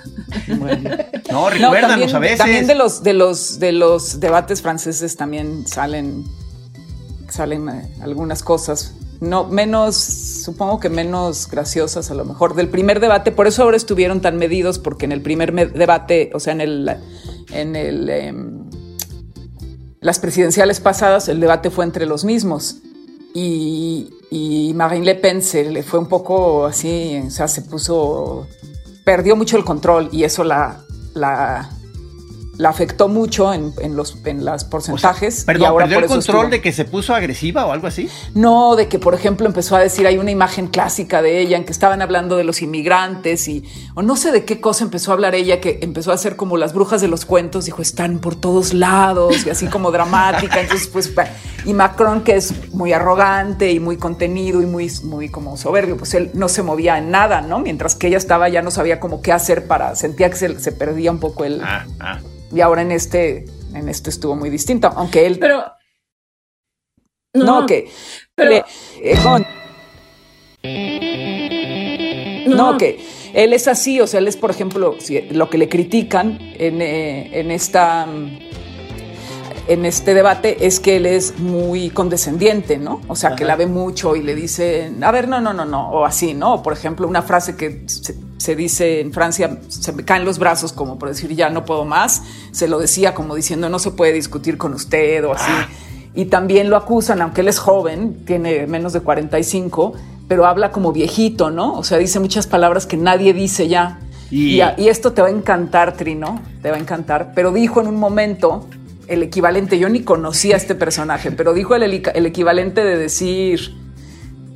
[0.58, 0.90] Bueno.
[1.30, 2.38] No, No, recuérdanos también, a veces.
[2.38, 6.24] también de los de los de los debates franceses también salen
[7.28, 13.00] salen eh, algunas cosas no menos supongo que menos graciosas a lo mejor del primer
[13.00, 16.52] debate por eso ahora estuvieron tan medidos porque en el primer me- debate o sea
[16.52, 16.96] en el
[17.50, 18.70] en el em,
[20.00, 22.76] las presidenciales pasadas el debate fue entre los mismos.
[23.34, 28.46] Y, y Marine Le Pen se le fue un poco así, o sea, se puso,
[29.04, 30.82] perdió mucho el control y eso la,
[31.14, 31.70] la,
[32.58, 35.42] la afectó mucho en, en los en los porcentajes.
[35.42, 37.86] y Perdón, ahora ¿perdió por el control estuvo- de que se puso agresiva o algo
[37.86, 38.08] así?
[38.34, 41.64] no, de que, por ejemplo, empezó a decir, hay una imagen clásica de ella en
[41.64, 45.14] que estaban hablando de los inmigrantes y, o no sé de qué cosa empezó a
[45.14, 48.34] hablar ella, que empezó a hacer como las brujas de los cuentos, dijo, están por
[48.36, 50.60] todos lados y así como dramática.
[50.60, 51.12] Entonces, pues,
[51.64, 56.12] y Macron, que es muy arrogante y muy contenido y muy, muy como soberbio, pues
[56.14, 57.60] él no se movía en nada, ¿no?
[57.60, 60.72] Mientras que ella estaba, ya no sabía como qué hacer para, sentía que se, se
[60.72, 61.60] perdía un poco el...
[61.62, 62.18] Ah, ah.
[62.54, 65.38] Y ahora en este, en este estuvo muy distinto, aunque él...
[65.38, 65.64] Pero.
[67.34, 67.90] no, que...
[68.34, 68.64] pero- le-
[69.02, 69.46] eh, con-
[72.56, 73.00] No, que
[73.34, 76.82] él es así, o sea, él es, por ejemplo, si- lo que le critican en,
[76.82, 78.06] eh, en esta
[79.68, 83.00] en este debate es que él es muy condescendiente, ¿no?
[83.08, 83.52] O sea, que Ajá.
[83.52, 86.62] la ve mucho y le dice, a ver, no, no, no, no, o así, ¿no?
[86.62, 90.72] Por ejemplo, una frase que se, se dice en Francia, se me caen los brazos
[90.72, 94.12] como por decir, ya no puedo más, se lo decía como diciendo, no se puede
[94.12, 95.52] discutir con usted o así.
[96.14, 99.94] Y también lo acusan, aunque él es joven, tiene menos de 45,
[100.28, 101.74] pero habla como viejito, ¿no?
[101.74, 103.98] O sea, dice muchas palabras que nadie dice ya.
[104.30, 107.32] Y- Y, a- y esto te va a encantar, Trino, te va a encantar.
[107.34, 108.66] Pero dijo en un momento
[109.12, 113.74] el equivalente, yo ni conocía a este personaje, pero dijo el, el equivalente de decir,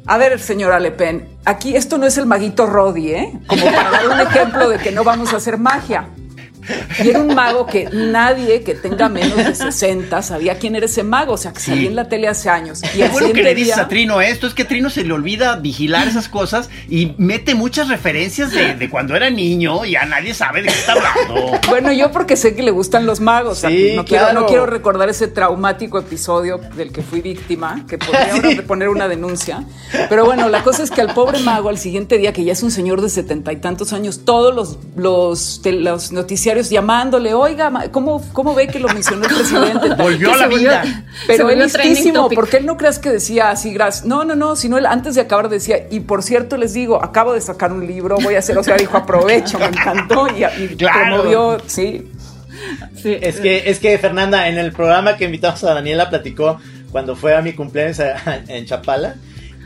[0.06, 3.32] a ver, señora Le Pen, aquí esto no es el maguito Roddy, ¿eh?
[3.46, 6.08] Como para dar un ejemplo de que no vamos a hacer magia.
[7.02, 11.02] Y era un mago que nadie que tenga menos de 60 sabía quién era ese
[11.02, 12.80] mago, o sea, que salía en la tele hace años.
[12.94, 15.12] Y el bueno que le dices a Trino esto, es que a Trino se le
[15.12, 20.34] olvida vigilar esas cosas y mete muchas referencias de, cuando era niño y a nadie
[20.34, 21.58] sabe de qué está hablando.
[21.68, 25.08] Bueno, yo porque sé que le gustan los magos, sí, no, quiero, no quiero recordar
[25.08, 29.64] ese traumático episodio del que fui víctima, que podría ahora poner una denuncia.
[30.08, 32.62] Pero bueno, la cosa es que al pobre mago al siguiente día, que ya es
[32.62, 38.22] un señor de setenta y tantos años, todos los, los, los noticiarios llamándole, oiga, ¿cómo,
[38.32, 39.94] ¿cómo ve que lo mencionó el presidente?
[40.02, 41.04] Volvió a la vida.
[41.26, 44.04] Pero él listísimo, porque él no creas que decía así, gracias.
[44.06, 47.32] No, no, no, sino él antes de acabar decía, y por cierto les digo, acabo
[47.32, 50.76] de sacar un libro, voy a hacer, o sea, dijo, aprovecho, me encantó y, y
[50.76, 52.10] promovió, sí.
[53.00, 53.16] Sí.
[53.20, 56.58] Es que, es que Fernanda, en el programa que invitamos a Daniela platicó
[56.90, 58.00] cuando fue a mi cumpleaños
[58.48, 59.16] en Chapala.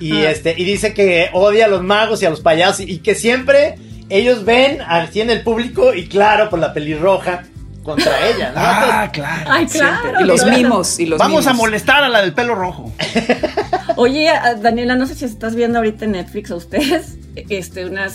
[0.01, 0.31] Y ah.
[0.31, 2.81] este, y dice que odia a los magos y a los payasos.
[2.81, 3.77] Y que siempre
[4.11, 7.45] ellos ven así en el público y claro, por la pelirroja
[7.83, 8.61] contra ella, ¿no?
[8.61, 9.51] Ah, claro.
[9.51, 10.21] Ay, claro.
[10.21, 10.99] Y los mimos.
[10.99, 12.93] Y los Vamos a molestar a la del pelo rojo.
[13.97, 17.19] Oye, Daniela, no sé si estás viendo ahorita en Netflix a ustedes
[17.49, 18.09] este, una,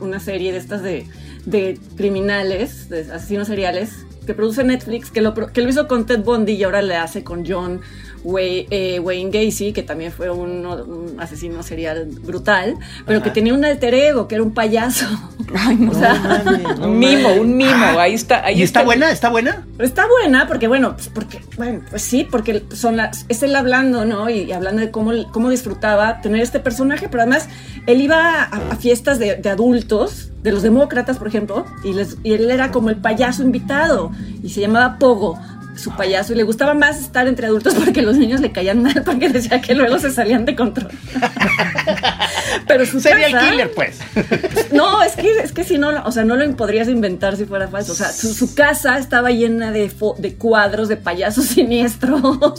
[0.00, 1.06] una serie de estas de,
[1.44, 6.20] de criminales, de asesinos seriales, que produce Netflix, que lo, que lo hizo con Ted
[6.20, 7.80] Bundy y ahora le hace con John
[8.24, 13.94] eh, Wayne, Gacy, que también fue un, asesino serial brutal, pero que tenía un alter
[13.94, 15.06] ego, que era un payaso.
[15.90, 16.42] o sea,
[16.80, 17.98] un mimo, un mimo.
[17.98, 18.44] Ahí está.
[18.44, 19.10] Ahí ¿Y está, buena?
[19.10, 19.66] ¿Está buena?
[19.78, 24.04] Está buena porque, bueno, pues porque, bueno, pues sí, porque son las, es él hablando,
[24.04, 24.28] ¿no?
[24.28, 27.48] Y, hablando de cómo, cómo disfrutaba tener este personaje, pero además
[27.86, 32.32] él iba a, fiestas de, de, adultos, de los demócratas, por ejemplo, y, les, y
[32.32, 34.10] él era como el payaso invitado
[34.42, 35.38] y se llamaba Pogo
[35.76, 39.02] su payaso y le gustaba más estar entre adultos porque los niños le caían mal
[39.04, 40.90] porque decía que luego se salían de control.
[42.66, 43.98] Pero su Sería el killer, pues.
[44.72, 47.68] No, es que, es que si no, o sea, no lo podrías inventar si fuera
[47.68, 47.92] falso.
[47.92, 52.20] O sea, su, casa estaba llena de, de cuadros de payasos siniestros.
[52.22, 52.54] Wow,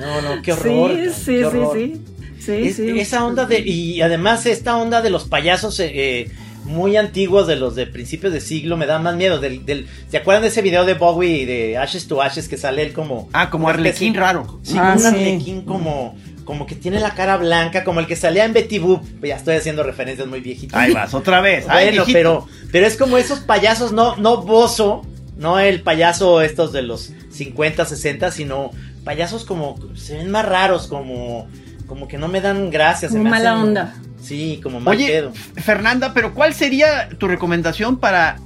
[0.00, 0.90] no, no, qué horror.
[0.90, 2.02] Sí, sí, sí,
[2.38, 3.00] sí, sí.
[3.00, 6.30] Esa onda de, y además esta onda de los payasos, eh, eh
[6.64, 9.38] muy antiguos de los de principios de siglo me dan más miedo.
[9.38, 12.82] Del, del, ¿Se acuerdan de ese video de Bowie de Ashes to Ashes que sale
[12.82, 13.28] él como...
[13.32, 14.60] Ah, como Arlequín raro.
[14.62, 18.44] Sí, ah, un Arlequín como, como que tiene la cara blanca, como el que salía
[18.44, 19.02] en Betty Boop.
[19.22, 20.80] Ya estoy haciendo referencias muy viejitas.
[20.80, 21.66] Ahí vas, otra vez.
[21.66, 25.02] bueno, pero, pero es como esos payasos, no, no bozo,
[25.36, 28.70] no el payaso estos de los 50, 60, sino
[29.04, 31.48] payasos como, se ven más raros, como,
[31.86, 33.12] como que no me dan gracias.
[33.12, 33.94] Como mala onda.
[34.22, 38.38] Sí, como mal Oye, Fernanda, pero ¿cuál sería tu recomendación para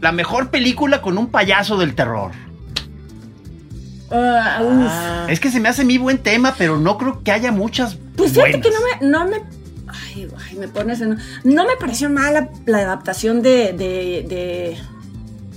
[0.00, 2.32] la mejor película con un payaso del terror?
[4.10, 7.96] Ah, es que se me hace mi buen tema, pero no creo que haya muchas.
[8.16, 9.36] Pues fíjate que no me, no me.
[9.86, 11.18] Ay, ay, me pones en.
[11.44, 14.78] No me pareció mala la adaptación de, de,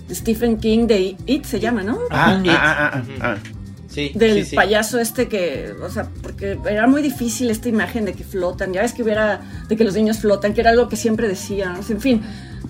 [0.08, 1.98] de, Stephen King de It, se llama, ¿no?
[2.12, 3.61] Ah, ah, ah, ah, ah
[3.96, 8.74] del payaso este que, o sea, porque era muy difícil esta imagen de que flotan,
[8.74, 11.80] ya ves que hubiera, de que los niños flotan, que era algo que siempre decían,
[11.88, 12.22] en fin,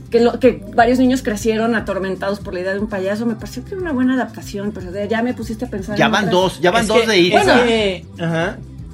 [0.10, 3.64] que, lo, que varios niños crecieron atormentados por la idea de un payaso, me pareció
[3.64, 5.98] que era una buena adaptación, pero ya me pusiste a pensar.
[5.98, 7.34] Ya van dos, ya van dos de ir.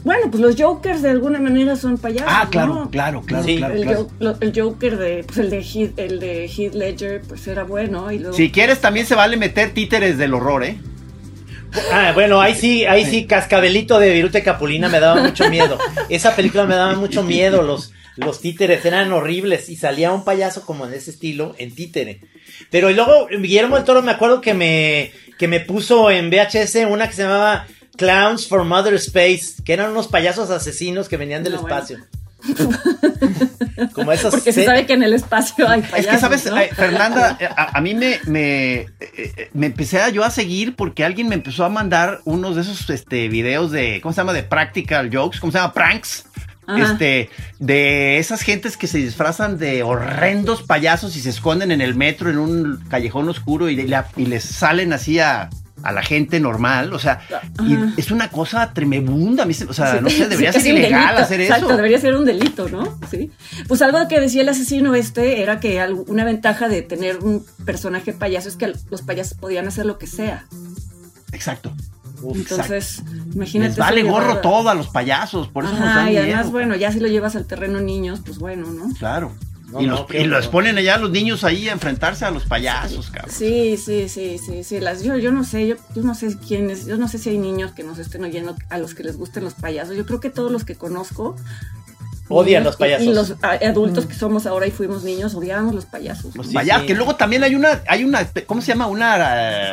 [0.04, 2.30] Bueno, pues los Jokers de alguna manera son payasos.
[2.32, 4.08] Ah, claro, claro, claro, claro,
[4.40, 8.10] el, Joker de, pues el de Heath, el de Heath Ledger, pues era bueno.
[8.10, 10.78] Y si quieres, también se vale meter títeres del horror, ¿eh?
[11.92, 15.78] Ah, bueno, ahí sí, ahí sí, Cascabelito de Virute Capulina me daba mucho miedo.
[16.10, 20.66] Esa película me daba mucho miedo, los, los títeres eran horribles y salía un payaso
[20.66, 22.22] como de ese estilo en títere.
[22.72, 27.08] Pero luego Guillermo del Toro me acuerdo que me, que me puso en VHS una
[27.08, 31.56] que se llamaba Clowns for Mother Space, que eran unos payasos asesinos que venían del
[31.56, 32.00] espacio.
[33.94, 36.06] Como esos Porque se sabe que en el espacio hay payasos.
[36.06, 36.76] Es que, ¿sabes?
[36.76, 38.88] Fernanda, a, mí me, me,
[39.54, 42.90] me, empecé a, yo a seguir porque alguien me empezó a mandar unos de esos
[42.90, 44.34] este, videos de, ¿cómo se llama?
[44.34, 45.74] De practical jokes, ¿cómo se llama?
[45.74, 46.26] Pranks.
[46.76, 51.96] Este, de esas gentes que se disfrazan de horrendos payasos y se esconden en el
[51.96, 53.80] metro en un callejón oscuro y,
[54.18, 55.50] y les salen así a
[55.84, 57.22] a la gente normal, o sea,
[57.98, 61.54] es una cosa tremenda, o sea, no sé, debería ser ilegal hacer eso.
[61.54, 62.98] Exacto, debería ser un delito, ¿no?
[63.10, 63.32] Sí.
[63.68, 68.14] Pues algo que decía el asesino este era que una ventaja de tener un personaje
[68.14, 70.46] payaso es que los payasos podían hacer lo que sea.
[71.32, 71.74] Exacto.
[72.34, 73.70] Entonces, imagínate.
[73.70, 77.00] Les vale gorro todo a los payasos, por eso Ajá, y además, bueno, ya si
[77.00, 78.92] lo llevas al terreno niños, pues bueno, ¿no?
[78.98, 79.32] Claro
[79.80, 83.36] y, los, ponen allá los niños ahí a enfrentarse a los payasos, cabrón.
[83.36, 84.80] Sí, sí, sí, sí, sí.
[84.80, 87.74] Las, yo, yo no sé, yo, no sé quiénes, yo no sé si hay niños
[87.74, 89.96] que nos estén oyendo a los que les gusten los payasos.
[89.98, 91.36] Yo creo que todos los que conozco
[92.30, 93.08] Odian Y- los payasos.
[93.08, 96.36] Y, los a- adultos que somos ahora y fuimos niños odiábamos los payasos.
[96.36, 96.88] Los Sí, payasos, sí.
[96.88, 98.88] que luego también hay una, hay una, ¿cómo se llama?
[98.88, 99.16] Una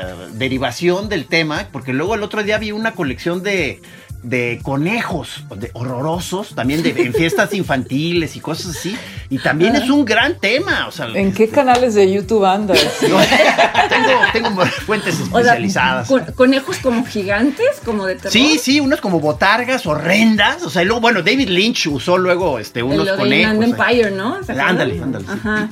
[0.00, 3.82] eh, derivación del tema, porque luego el otro día vi una colección de,
[4.24, 8.96] de conejos de horrorosos, también de, en fiestas infantiles y cosas así,
[9.30, 12.78] y también es un gran tema, o sea, ¿En qué canales de YouTube andas?
[13.00, 16.08] tengo, tengo fuentes O sea, especializadas.
[16.08, 18.32] con- conejos como gigantes, como de terror.
[18.32, 20.62] Sí, sí, unas como botargas horrendas.
[20.62, 23.54] O sea, y luego, bueno, David Lynch usó luego este, unos lo de conejos.
[23.62, 23.64] Eh.
[23.64, 24.36] Empire, ¿no?
[24.36, 25.30] Ándale, ándale, sí.
[25.32, 25.68] Ajá.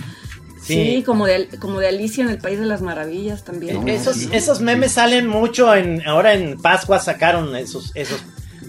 [0.63, 0.75] Sí.
[0.75, 3.89] Sí, como, de, como de Alicia en el País de las Maravillas también.
[3.89, 4.29] Esos, Sí.
[4.33, 8.21] esos memes salen mucho en ahora en Pascua sacaron esos esos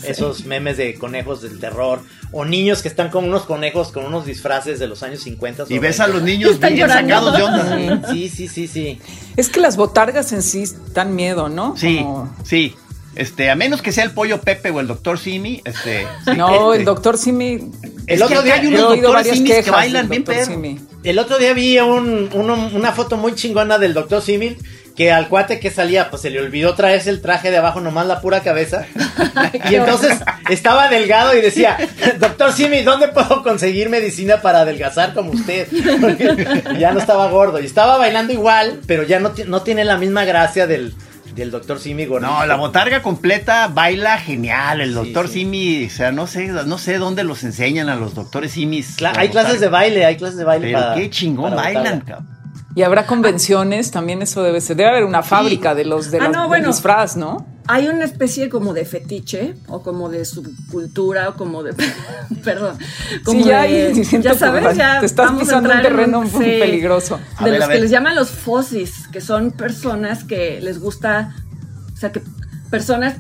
[0.08, 2.02] esos memes de conejos del terror
[2.32, 5.80] o niños que están con unos conejos con unos disfraces de los años 50 Y
[5.80, 7.16] ves a los niños Están bien llorando.
[7.16, 8.12] sacados de onda.
[8.12, 9.00] Sí, sí, sí, sí.
[9.38, 11.76] Es que las botargas en sí dan miedo, ¿no?
[11.78, 12.76] Sí, Como- sí.
[13.16, 16.08] Este, a menos que sea el pollo Pepe o el doctor Simi, este.
[16.36, 17.72] No, este, el doctor Simi.
[18.08, 20.46] El otro día hay unos Simis que bailan bien perro.
[20.46, 20.80] Simi.
[21.04, 24.22] El otro día vi un, una foto muy chingona del Dr.
[24.22, 24.58] Simil
[24.96, 28.06] que al cuate que salía, pues se le olvidó traerse el traje de abajo, nomás
[28.06, 28.86] la pura cabeza.
[29.72, 30.20] y entonces
[30.50, 31.78] estaba delgado y decía,
[32.20, 35.68] Doctor Simi, ¿dónde puedo conseguir medicina para adelgazar como usted?
[36.00, 37.60] Porque ya no estaba gordo.
[37.60, 40.94] Y estaba bailando igual, pero ya no, no tiene la misma gracia del,
[41.36, 41.80] del Dr.
[41.80, 42.32] Simi gordito.
[42.32, 44.80] No, la botarga completa baila genial.
[44.82, 45.40] El doctor sí.
[45.40, 48.98] Simi, o sea, no sé, no sé dónde los enseñan a los doctores Simis.
[49.00, 50.68] Cla- hay clases de baile, hay clases de baile.
[50.68, 52.43] Pero para- qué chingón para bailan, cabrón.
[52.76, 54.76] Y habrá convenciones, también eso debe ser.
[54.78, 56.68] Debe haber una fábrica de los de Ah, las- no, del bueno.
[56.70, 57.46] disfraz, ¿no?
[57.68, 61.74] Hay una especie como de fetiche o como de subcultura o como de
[62.44, 62.78] perdón,
[63.24, 65.76] como sí, ya, de- y siento ya sabes, ya te estás vamos a pisando un
[65.76, 67.20] entrar en terreno muy sí, peligroso.
[67.38, 71.36] A de ver, los que les llaman los fosis, que son personas que les gusta,
[71.94, 72.22] o sea, que
[72.70, 73.16] personas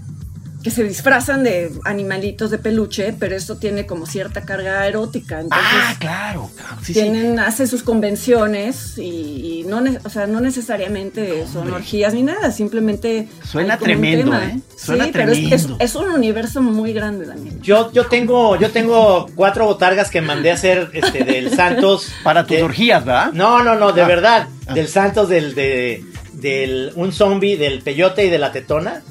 [0.63, 5.67] que se disfrazan de animalitos de peluche, pero esto tiene como cierta carga erótica, entonces
[5.73, 6.49] Ah, claro.
[6.81, 7.01] Sí, sí.
[7.01, 12.23] tienen, hacen sus convenciones y, y no, ne- o sea, no necesariamente son orgías ni
[12.23, 14.45] nada, simplemente Suena tremendo, tema.
[14.45, 14.59] ¿eh?
[14.77, 15.77] Suena sí, pero es, es, tremendo.
[15.79, 17.59] es un universo muy grande, Daniel.
[17.61, 22.07] Yo, yo tengo, yo tengo cuatro botargas que mandé a hacer este del Santos.
[22.23, 23.31] Para tus de- orgías, ¿verdad?
[23.33, 24.07] No, no, no, de Ah.
[24.07, 24.47] verdad.
[24.73, 26.03] Del Santos, del, de,
[26.33, 29.01] del, un zombie, del peyote y de la tetona.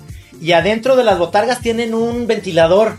[0.43, 2.97] Y adentro de las botargas tienen un ventilador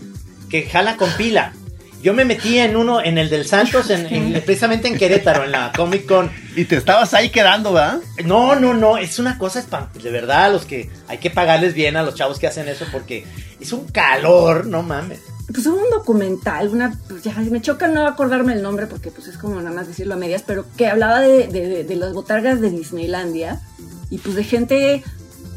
[0.49, 1.53] que jala con pila.
[2.01, 5.51] Yo me metí en uno, en el del Santos, en, en- precisamente en Querétaro, en
[5.51, 6.31] la Comic Con.
[6.55, 7.99] Y te estabas ahí quedando, ¿verdad?
[8.25, 10.03] No, no, no, es una cosa espantosa.
[10.03, 13.25] De verdad, los que hay que pagarles bien a los chavos que hacen eso porque
[13.59, 15.19] es un calor, no mames.
[15.53, 19.37] Pues un documental, una, pues ya me choca no acordarme el nombre porque pues es
[19.37, 22.61] como nada más decirlo a medias, pero que hablaba de, de- de- de las botargas
[22.61, 23.61] de Disneylandia
[24.09, 25.03] y pues de gente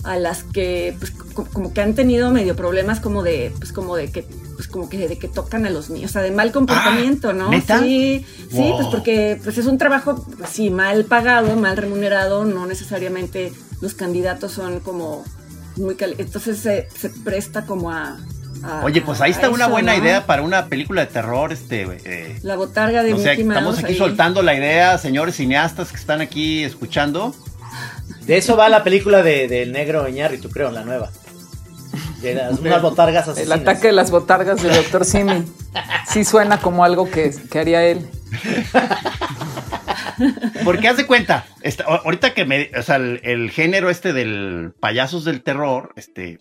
[0.07, 3.97] a las que pues co- como que han tenido medio problemas como de pues como
[3.97, 4.23] de que
[4.55, 7.51] pues como que de que tocan a los niños, o sea, de mal comportamiento, ¿no?
[7.51, 7.81] ¿neta?
[7.81, 12.67] Sí, sí, pues porque pues es un trabajo pues, sí mal pagado, mal remunerado, no
[12.67, 15.25] necesariamente los candidatos son como
[15.77, 18.17] muy cali entonces se, se presta como a,
[18.63, 20.03] a- Oye, pues ahí está una buena ¿no?
[20.03, 23.57] idea para una película de terror, este, eh, La botarga de Mickey Mouse.
[23.59, 23.99] estamos aquí ahí.
[23.99, 27.35] soltando la idea, señores cineastas que están aquí escuchando.
[28.27, 31.11] De eso va la película de, del negro Iñárritu, creo, la nueva.
[32.23, 33.61] De las, unas botargas El asesinas.
[33.61, 35.45] ataque de las botargas del doctor Simi.
[36.09, 38.09] Sí suena como algo que, que haría él.
[40.65, 44.73] Porque haz de cuenta, esta- ahorita que me, o sea, el, el género este del
[44.81, 46.39] payasos del terror, este,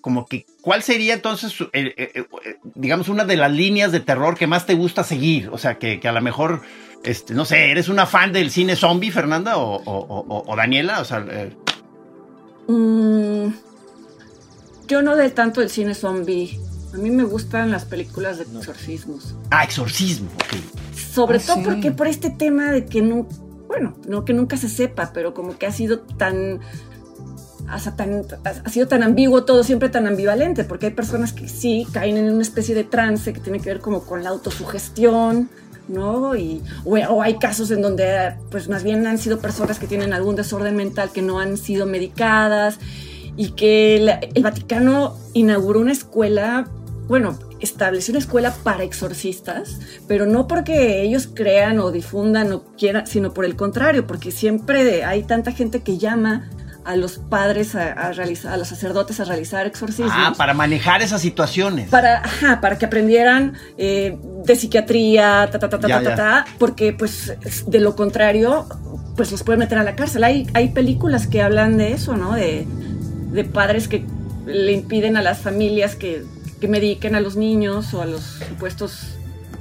[0.00, 4.00] como que, ¿cuál sería entonces, su- eh, eh, eh, digamos, una de las líneas de
[4.00, 5.50] terror que más te gusta seguir?
[5.50, 6.62] O sea, que, que a lo mejor,
[7.04, 11.00] este, no sé, ¿eres una fan del cine zombie, Fernanda, o, o- o- o Daniela?
[11.00, 11.56] O sea, eh,
[12.66, 13.48] Mm,
[14.88, 16.58] yo no de tanto el cine zombie.
[16.94, 19.34] A mí me gustan las películas de exorcismos.
[19.50, 20.96] ah, exorcismo, ok.
[20.96, 21.62] Sobre Ah, todo sí.
[21.64, 23.26] porque por este tema de que no,
[23.66, 26.60] bueno, no que nunca se sepa, pero como que ha sido tan,
[27.70, 28.22] o sea, tan-
[28.64, 32.32] ha sido tan ambiguo todo, siempre tan ambivalente, porque hay personas que sí caen en
[32.32, 35.50] una especie de trance que tiene que ver como con la autosugestión,
[35.88, 36.34] ¿no?
[36.36, 40.36] Y, o, hay casos en donde, pues más bien han sido personas que tienen algún
[40.36, 42.78] desorden mental que no han sido medicadas
[43.36, 46.68] y que la- el Vaticano inauguró una escuela,
[47.08, 53.06] bueno, estableció una escuela para exorcistas, pero no porque ellos crean o difundan o quieran,
[53.06, 56.50] sino por el contrario, porque siempre hay tanta gente que llama
[56.84, 60.12] a los padres a, a realizar, a los sacerdotes a realizar exorcismos.
[60.14, 61.88] Ah, para manejar esas situaciones.
[61.88, 66.10] Para, ajá, para que aprendieran eh, de psiquiatría, ta, ta, ta, ta, Ya, ta, ta,
[66.10, 66.16] ya.
[66.16, 67.34] ta, porque pues
[67.66, 68.66] de lo contrario,
[69.16, 70.24] pues los pueden meter a la cárcel.
[70.24, 72.34] Hay, hay películas que hablan de eso, ¿no?
[72.34, 72.66] De,
[73.32, 74.04] de padres que
[74.46, 76.24] le impiden a las familias que,
[76.60, 79.06] que mediquen a los niños o a los supuestos,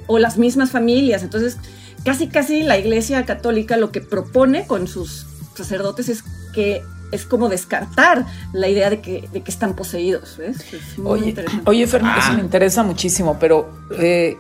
[0.08, 1.24] o las mismas familias.
[1.24, 1.58] Entonces,
[2.04, 6.82] casi casi la Iglesia Católica lo que propone con sus sacerdotes es que
[7.14, 10.38] es como descartar la idea de que, de que están poseídos.
[10.38, 10.58] ¿ves?
[10.74, 11.70] Es muy Oye, interesante.
[11.70, 12.26] oye Fernando, Ah.
[12.26, 14.38] eso me interesa muchísimo, pero eh,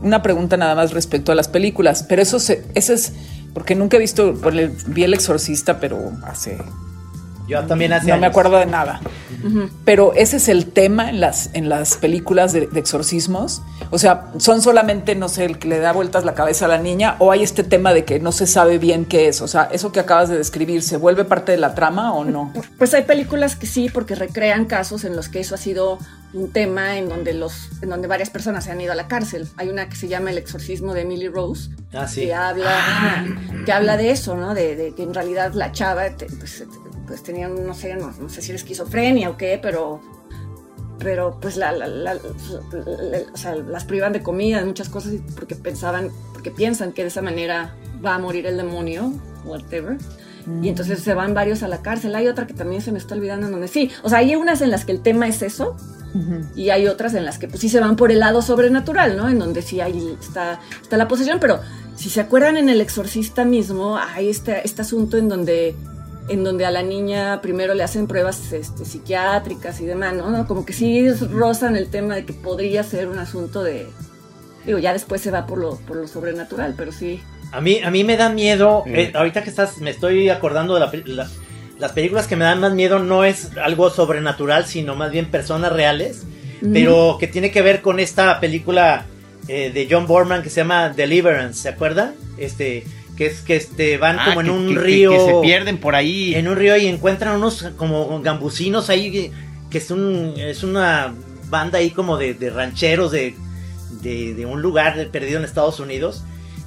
[0.00, 2.04] una pregunta nada más respecto a las películas.
[2.08, 3.12] Pero eso, se, eso es
[3.54, 6.58] porque nunca he visto, bueno, vi El Exorcista, pero hace
[7.48, 9.00] Yo también hace no me acuerdo de nada.
[9.84, 13.60] Pero ese es el tema en las, en las películas de, de exorcismos.
[13.90, 16.78] O sea, son solamente, no sé, el que le da vueltas la cabeza a la
[16.78, 19.40] niña, o hay este tema de que no se sabe bien qué es.
[19.42, 22.52] O sea, eso que acabas de describir, ¿se vuelve parte de la trama o no?
[22.78, 25.98] Pues hay películas que sí, porque recrean casos en los que eso ha sido
[26.32, 29.48] un tema en donde los, en donde varias personas se han ido a la cárcel.
[29.56, 32.22] Hay una que se llama El exorcismo de Emily Rose, Ah, sí.
[32.22, 33.24] que habla,
[33.66, 34.54] que habla de eso, ¿no?
[34.54, 36.64] De, de que en realidad la chava, te- pues,
[37.12, 40.00] pues tenía, no sé, no, no sé si era esquizofrenia o qué, pero,
[40.98, 45.54] pero pues la, la- la- o sea, las privan de comida, de muchas cosas, porque
[45.56, 49.12] pensaban, porque piensan que de esa manera va a morir el demonio,
[49.44, 49.98] whatever.
[50.62, 52.14] Y entonces se van varios a la cárcel.
[52.16, 53.90] Hay otra que también se me está olvidando en donde sí.
[54.02, 55.76] O sea, hay unas en las que el tema es eso,
[56.56, 59.28] y hay otras en las que pues sí se van por el lado sobrenatural, ¿no?
[59.28, 61.60] En donde sí hay, está, está la posesión, pero
[61.96, 65.74] si se acuerdan en El Exorcista mismo, hay este, este asunto en donde,
[66.32, 70.46] en donde a la niña primero le hacen pruebas este, psiquiátricas y demás, ¿no?
[70.46, 73.86] Como que sí rozan el tema de que podría ser un asunto de...
[74.66, 77.20] Digo, ya después se va por lo, por lo sobrenatural, pero sí.
[77.50, 78.92] A mí, a mí me da miedo, Sí.
[78.94, 81.28] eh, ahorita que estás, me estoy acordando de la la-
[81.78, 85.72] las películas que me dan más miedo no es algo sobrenatural, sino más bien personas
[85.72, 86.22] reales,
[86.72, 89.04] pero que tiene que ver con esta película
[89.48, 92.14] eh, de John Borman que se llama Deliverance, ¿se acuerda?
[92.38, 92.84] Este,
[93.16, 95.10] que es que este, van Ah, como en que- un que- río.
[95.10, 96.34] Que, se pierden por ahí.
[96.34, 99.30] En un río y encuentran unos como gambusinos ahí, que,
[99.70, 101.14] que es, un, es una
[101.50, 103.34] banda ahí como de, de rancheros de,
[104.02, 106.24] de, de un lugar perdido en Estados Unidos.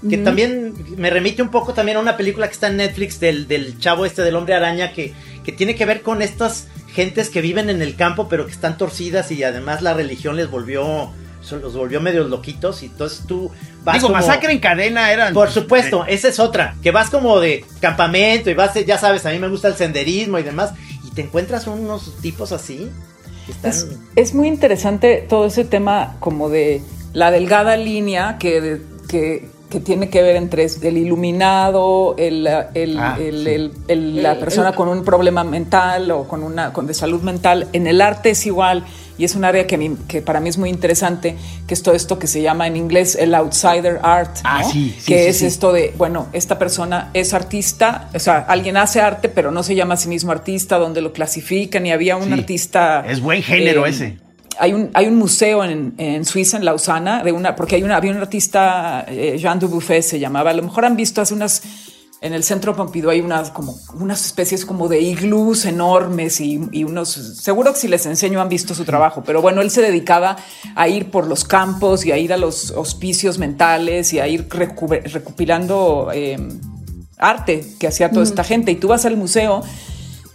[0.07, 3.47] Que también me remite un poco también a una película que está en Netflix del,
[3.47, 7.41] del chavo este del hombre araña que, que tiene que ver con estas gentes que
[7.41, 11.11] viven en el campo pero que están torcidas y además la religión les volvió,
[11.45, 13.51] so- los volvió medio loquitos y entonces tú
[13.83, 15.33] vas Digo, como- masacre en cadena eran.
[15.33, 16.75] por supuesto, esa es otra.
[16.83, 20.39] Que vas como de campamento y vas, ya sabes, a mí me gusta el senderismo
[20.39, 20.71] y demás.
[21.05, 22.89] Y te encuentras unos tipos así.
[23.45, 23.71] Que están.
[23.71, 26.81] Es, es muy interesante todo ese tema como de
[27.13, 33.17] la delgada línea que, que, que tiene que ver entre el iluminado, el, el- Ah,
[33.19, 33.49] el- sí.
[33.49, 37.21] el- el- la persona el- con un problema mental o con una con de salud
[37.21, 37.67] mental.
[37.73, 38.83] En el arte es igual
[39.17, 41.35] y es un área que, mí- que para mí es muy interesante,
[41.67, 44.69] que es todo esto que se llama en inglés el outsider art, Ah, ¿no?
[44.69, 48.77] sí, sí, que sí, es esto de, bueno, esta persona es artista, o sea, alguien
[48.77, 52.17] hace arte, pero no se llama a sí mismo artista, donde lo clasifican y había
[52.17, 53.05] un artista...
[53.07, 54.17] Es buen género eh, ese.
[54.57, 57.97] Hay un, hay un museo en, en Suiza, en Lausana, de una, porque hay una,
[57.97, 61.61] había un artista, eh, Jean Dubuffet se llamaba, a lo mejor han visto hace unas,
[62.21, 66.83] en el centro Pompidou hay unas como unas especies como de iglús enormes y, y
[66.83, 70.37] unos, seguro que si les enseño han visto su trabajo, pero bueno, él se dedicaba
[70.75, 74.47] a ir por los campos y a ir a los hospicios mentales y a ir
[74.49, 76.37] recopilando eh,
[77.17, 78.71] arte que hacía toda esta gente.
[78.71, 79.63] Y tú vas al museo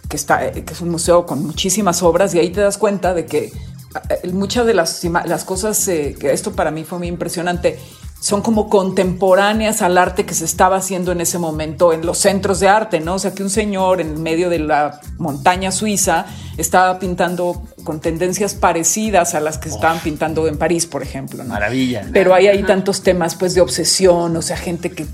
[0.09, 3.25] que, está, que es un museo con muchísimas obras y ahí te das cuenta de
[3.25, 3.45] que
[4.09, 7.79] eh, muchas de las, las cosas, eh, que esto para mí fue muy impresionante,
[8.21, 12.59] son como contemporáneas al arte que se estaba haciendo en ese momento en los centros
[12.59, 13.15] de arte, ¿no?
[13.15, 18.53] O sea, que un señor en medio de la montaña suiza estaba pintando con tendencias
[18.53, 21.49] parecidas a las que se estaban pintando en París, por ejemplo, ¿no?
[21.49, 22.07] Maravilla.
[22.13, 25.07] Pero hay ahí tantos temas pues de obsesión, o sea, gente que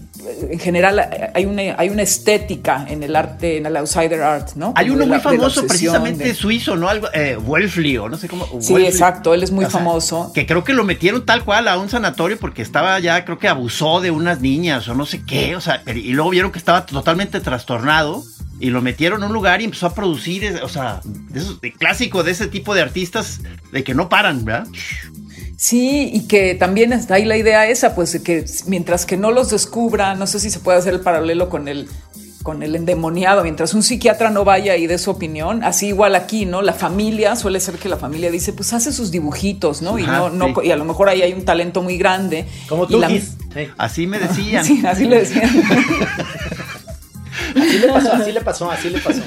[0.50, 4.74] en general hay una, hay una estética en el arte, en el outsider art, ¿no?
[4.76, 6.90] Hay uno de muy la- famoso, precisamente de- suizo, ¿no?
[6.90, 8.48] Algo, eh, o no sé cómo.
[8.62, 10.32] Sí, exacto, él es muy O sea, famoso.
[10.34, 13.48] Que creo que lo metieron tal cual a un sanatorio porque estaba ya, creo que
[13.48, 16.60] abusó de unas niñas o no sé qué, o sea, pero- y luego vieron que
[16.60, 18.24] estaba totalmente trastornado
[18.60, 21.72] y lo metieron a un lugar y empezó a producir, o sea, de esos, de
[21.74, 24.68] clásico de ese tipo de artistas de que no paran, ¿verdad?
[25.58, 29.32] Sí, y que también está ahí la idea esa, pues de que mientras que no
[29.32, 31.90] los descubra, no sé si se puede hacer el paralelo con el
[32.44, 36.46] con el endemoniado, mientras un psiquiatra no vaya y dé su opinión, así igual aquí,
[36.46, 36.62] ¿no?
[36.62, 40.00] La familia, suele ser que la familia dice, pues hace sus dibujitos, ¿no?
[40.00, 40.54] Y, no, no sí.
[40.64, 42.46] y a lo mejor ahí hay un talento muy grande.
[42.70, 43.10] Como tú, la-.
[43.10, 43.22] Sí.
[43.78, 44.64] Así me decían.
[44.66, 45.50] Sí, así le decían.
[47.56, 49.22] Así le pasó, así le pasó, así le pasó.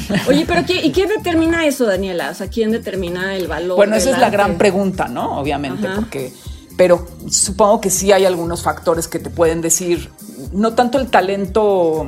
[0.28, 2.30] Oye, pero ¿quién, ¿y quién determina eso, Daniela?
[2.30, 3.76] O sea, ¿quién determina el valor?
[3.76, 4.36] Bueno, esa es la arte?
[4.36, 5.40] gran pregunta, ¿no?
[5.40, 5.96] Obviamente, Ajá.
[5.96, 6.32] porque,
[6.76, 10.10] pero supongo que sí hay algunos factores que te pueden decir,
[10.52, 12.06] no tanto el talento,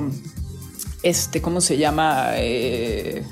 [1.03, 2.31] este, ¿cómo se llama?
[2.35, 3.25] Eh,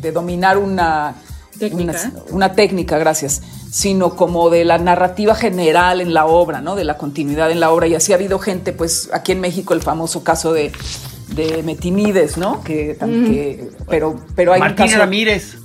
[0.00, 1.14] de, dominar una
[1.58, 2.12] Técnica.
[2.12, 3.40] Una, una técnica, gracias.
[3.70, 6.76] sino como de la narrativa general en la obra, ¿no?
[6.76, 7.86] De la continuidad en la obra.
[7.86, 10.70] Y así ha habido gente, pues aquí en México el famoso caso de,
[11.28, 12.62] de Metinides, ¿no?
[12.62, 14.98] Que, que- pero, pero hay Martín un caso.
[15.00, 15.56] Ramírez.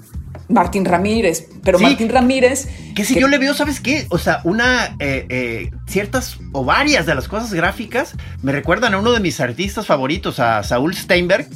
[0.50, 1.48] Martín Ramírez.
[1.64, 1.84] Pero Sí.
[1.86, 2.68] Martín Ramírez.
[2.96, 4.06] Que si yo le veo, ¿sabes qué?
[4.10, 9.00] O sea, una, eh, eh, ciertas o varias de las cosas gráficas me recuerdan a
[9.00, 11.48] uno de mis artistas favoritos, a Saúl Steinberg.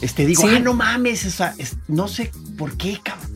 [0.00, 0.54] Este, digo, Sí.
[0.56, 3.28] ah, no mames, o sea, es- no sé por qué, cabrón.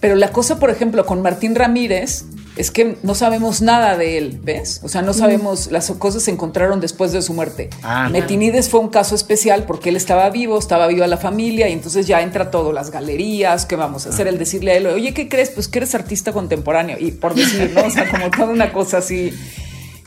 [0.00, 2.24] Pero la cosa, por ejemplo, con Martín Ramírez
[2.56, 4.80] es que no sabemos nada de él, ¿ves?
[4.84, 7.68] O sea, no sabemos, las cosas se encontraron después de su muerte.
[7.82, 11.72] Ah, Metinides fue un caso especial porque él estaba vivo, estaba viva la familia y
[11.72, 14.28] entonces ya entra todo, las galerías, ¿qué vamos a hacer?
[14.28, 15.50] El decirle a él, oye, ¿qué crees?
[15.50, 17.86] Pues que eres artista contemporáneo y por decir, ¿no?
[17.86, 19.32] O sea, como toda una cosa así.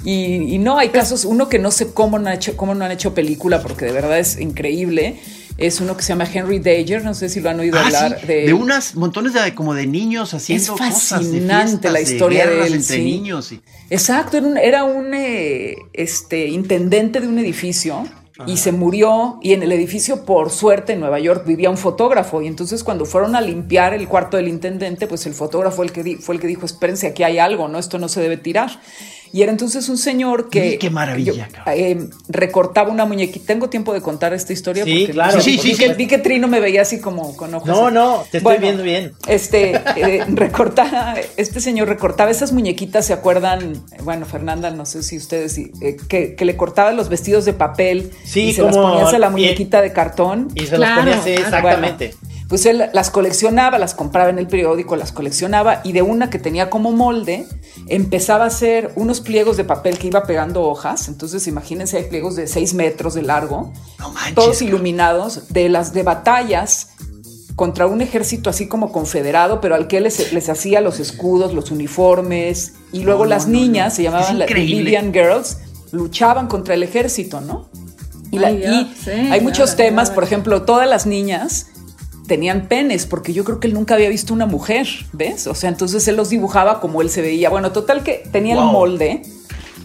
[0.05, 2.85] Y, y no, hay casos, uno que no sé cómo no, han hecho, cómo no
[2.85, 5.19] han hecho película porque de verdad es increíble.
[5.57, 8.19] Es uno que se llama Henry Dager, no sé si lo han oído Ah, hablar
[8.21, 11.91] sí, de, de, unas montones de como de niños haciendo Es cosas, de fascinante fiestas,
[11.93, 13.03] la historia de guerras él, entre sí.
[13.03, 13.51] niños.
[13.51, 18.05] y- Exacto, era un, era un, eh, este, intendente de un edificio
[18.45, 22.39] y se murió y en el edificio, por suerte, en Nueva York vivía un fotógrafo
[22.43, 26.03] y entonces cuando fueron a limpiar el cuarto del intendente, pues el fotógrafo el que
[26.03, 27.79] di- fue el que dijo, espérense, aquí hay algo, ¿no?
[27.79, 28.79] Esto no se debe tirar.
[29.33, 30.77] Y era entonces un señor que...
[30.77, 33.45] Qué maravilla, yo, eh, recortaba una muñequita.
[33.47, 34.83] Tengo tiempo de contar esta historia.
[34.85, 35.93] Sí, porque claro, Sí, vi sí, que- sí.
[35.97, 37.67] Vi que Trino me veía así como con ojos.
[37.67, 37.93] No, así.
[37.93, 39.13] no, te estoy viendo bien.
[39.27, 43.73] Este, eh, recortaba, este señor recortaba esas muñequitas, ¿se acuerdan?
[44.03, 48.11] Bueno, Fernanda, no sé si ustedes, eh, que, que le cortaba los vestidos de papel
[48.23, 50.47] Sí, y se las como- ponías a la muñequita de cartón.
[50.55, 51.45] Y se Claro, los ponía así, claro.
[51.47, 52.13] exactamente.
[52.21, 56.29] Bueno, pues él las coleccionaba, las compraba en el periódico, las coleccionaba y de una
[56.29, 57.45] que tenía como molde
[57.87, 61.07] empezaba a hacer unos pliegos de papel que iba pegando hojas.
[61.09, 65.91] Entonces imagínense, hay pliegos de 6 metros de largo, No manches, todos iluminados, de las
[65.93, 66.89] de batallas
[67.55, 71.71] contra un ejército así como confederado, pero al que les, les hacía los escudos, los
[71.71, 73.95] uniformes, y luego No, las no, niñas, no.
[73.95, 74.49] se llamaban las.
[74.51, 75.57] Libyan Girls,
[75.91, 77.67] luchaban contra el ejército, ¿no?
[78.31, 81.67] Y, la- Ay, Dios, y sí, hay muchos temas, por ejemplo, todas las niñas
[82.27, 85.47] tenían penes, porque yo creo que él nunca había visto una mujer, ¿ves?
[85.47, 87.49] O sea, entonces él los dibujaba como él se veía.
[87.49, 89.21] Bueno, total que tenía el molde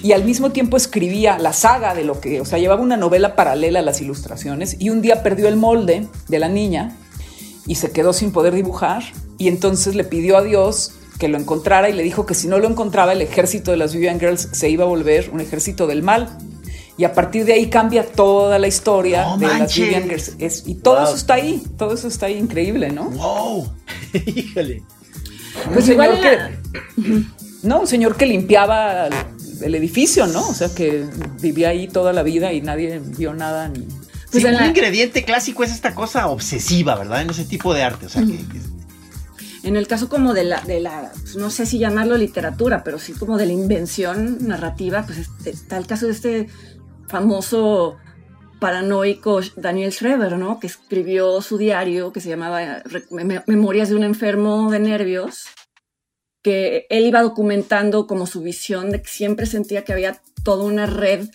[0.02, 3.36] y al mismo tiempo escribía la saga de lo que, o sea, llevaba una novela
[3.36, 6.96] paralela a las ilustraciones y un día perdió el molde de la niña
[7.66, 9.04] y se quedó sin poder dibujar
[9.38, 12.58] y entonces le pidió a Dios que lo encontrara y le dijo que si no
[12.58, 16.02] lo encontraba el ejército de las Vivian Girls se iba a volver un ejército del
[16.02, 16.36] mal.
[16.98, 19.88] Y a partir de ahí cambia toda la historia No de las manches.
[20.04, 20.32] Girls.
[20.38, 21.04] Es- y todo Wow.
[21.04, 23.04] eso está ahí, todo eso está ahí increíble, ¿no?
[23.10, 23.72] Wow.
[24.26, 24.82] Híjole.
[25.72, 27.24] Pues igual señor en la- que,
[27.62, 29.08] no, un señor que limpiaba
[29.62, 30.46] el, edificio, ¿no?
[30.48, 31.06] O sea, que
[31.40, 33.80] vivía ahí toda la vida y nadie vio nada ni...
[34.30, 37.22] Pues Sí, un la- ingrediente clásico es esta cosa obsesiva, ¿verdad?
[37.22, 38.06] En ese tipo de arte.
[38.06, 41.64] O sea, que, que- En el caso como de la, de la, pues, no sé
[41.66, 46.06] si llamarlo literatura, pero sí como de la invención narrativa, pues este- está el caso
[46.06, 46.48] de este
[47.08, 47.96] famoso
[48.60, 50.60] paranoico Daniel Schreber, ¿no?
[50.60, 52.82] Que escribió su diario que se llamaba eh,
[53.46, 55.46] Memorias de un enfermo de nervios,
[56.42, 60.86] que él iba documentando como su visión de que siempre sentía que había toda una
[60.86, 61.28] red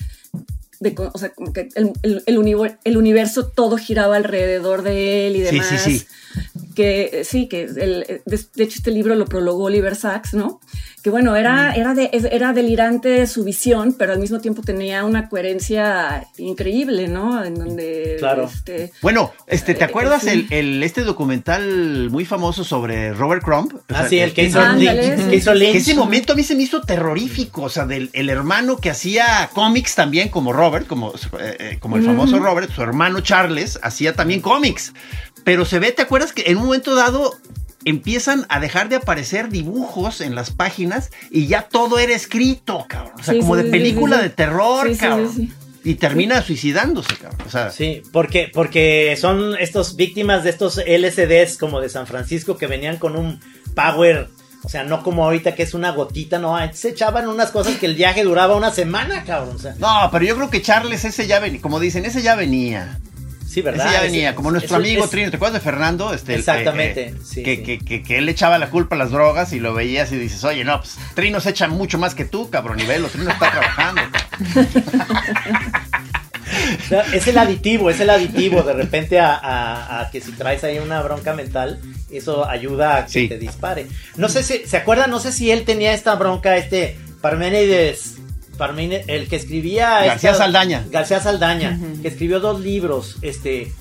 [0.80, 5.28] de, o sea, como que el, el- el univer- el universo todo giraba alrededor de
[5.28, 5.68] él y Sí, demás.
[5.82, 6.06] sí, sí.
[6.76, 10.60] Que eh, sí, que el- de, de hecho este libro lo prologó Oliver Sacks, ¿no?
[11.04, 15.30] Que bueno, era, era, de, era delirante su visión, pero al mismo tiempo tenía una
[15.30, 17.44] coherencia increíble, ¿no?
[17.44, 18.50] En donde Claro.
[18.54, 20.30] este, Bueno, este, ¿te Eh, acuerdas sí.
[20.30, 23.74] el, el- este documental muy famoso sobre Robert Crumb?
[23.76, 25.30] O Ah, sea, sí, el que hizo Lynch.
[25.30, 25.72] que hizo sí, Lynch.
[25.72, 28.90] Que ese momento a mí se me hizo terrorífico, o sea, del el hermano que
[28.90, 33.80] hacía cómics también, como Robert, como, eh, eh, como el famoso Robert, su hermano Charles
[33.82, 34.94] hacía también cómics.
[35.48, 37.34] Pero se ve, ¿te acuerdas que en un momento dado
[37.86, 43.14] empiezan a dejar de aparecer dibujos en las páginas y ya todo era escrito, cabrón?
[43.18, 45.34] O sea, Sí, como sí, de sí, película sí, de terror, Sí, sí, cabrón.
[45.34, 45.54] sí,
[45.86, 47.48] Y termina suicidándose, cabrón.
[47.48, 52.58] O sea, Sí, porque, porque son estos víctimas de estos LCDs como de San Francisco
[52.58, 53.40] que venían con un
[53.74, 54.28] power,
[54.66, 57.78] o sea, no como ahorita que es una gotita, no, antes se echaban unas cosas
[57.78, 59.56] que el viaje duraba una semana, cabrón.
[59.56, 62.36] O sea, no, pero yo creo que Charles ese ya venía, como dicen, ese ya
[62.36, 63.00] venía.
[63.48, 63.86] Sí, ¿verdad?
[63.88, 66.14] Ese ya venía, como nuestro amigo es- Trino, ¿te acuerdas de Fernando?
[66.14, 67.64] Este, Exactamente, eh, sí, que, sí.
[67.64, 70.18] Que, que, que él le echaba la culpa a las drogas y lo veías y
[70.18, 73.30] dices, oye, no, pues Trino se echa mucho más que tú, cabrón, y velo, Trino
[73.32, 74.02] está trabajando.
[77.14, 80.80] Es el aditivo, es el aditivo de repente a, a- a que si traes ahí
[80.80, 81.80] una bronca mental,
[82.10, 83.28] eso ayuda a que Sí.
[83.28, 83.88] te dispare.
[84.16, 85.10] No sé si, ¿se acuerdan?
[85.10, 88.16] No sé si él tenía esta bronca, este Parménides,
[89.08, 90.04] El que escribía...
[90.06, 90.86] García esta- Saldaña.
[90.92, 93.72] García Saldaña, que escribió dos libros, este,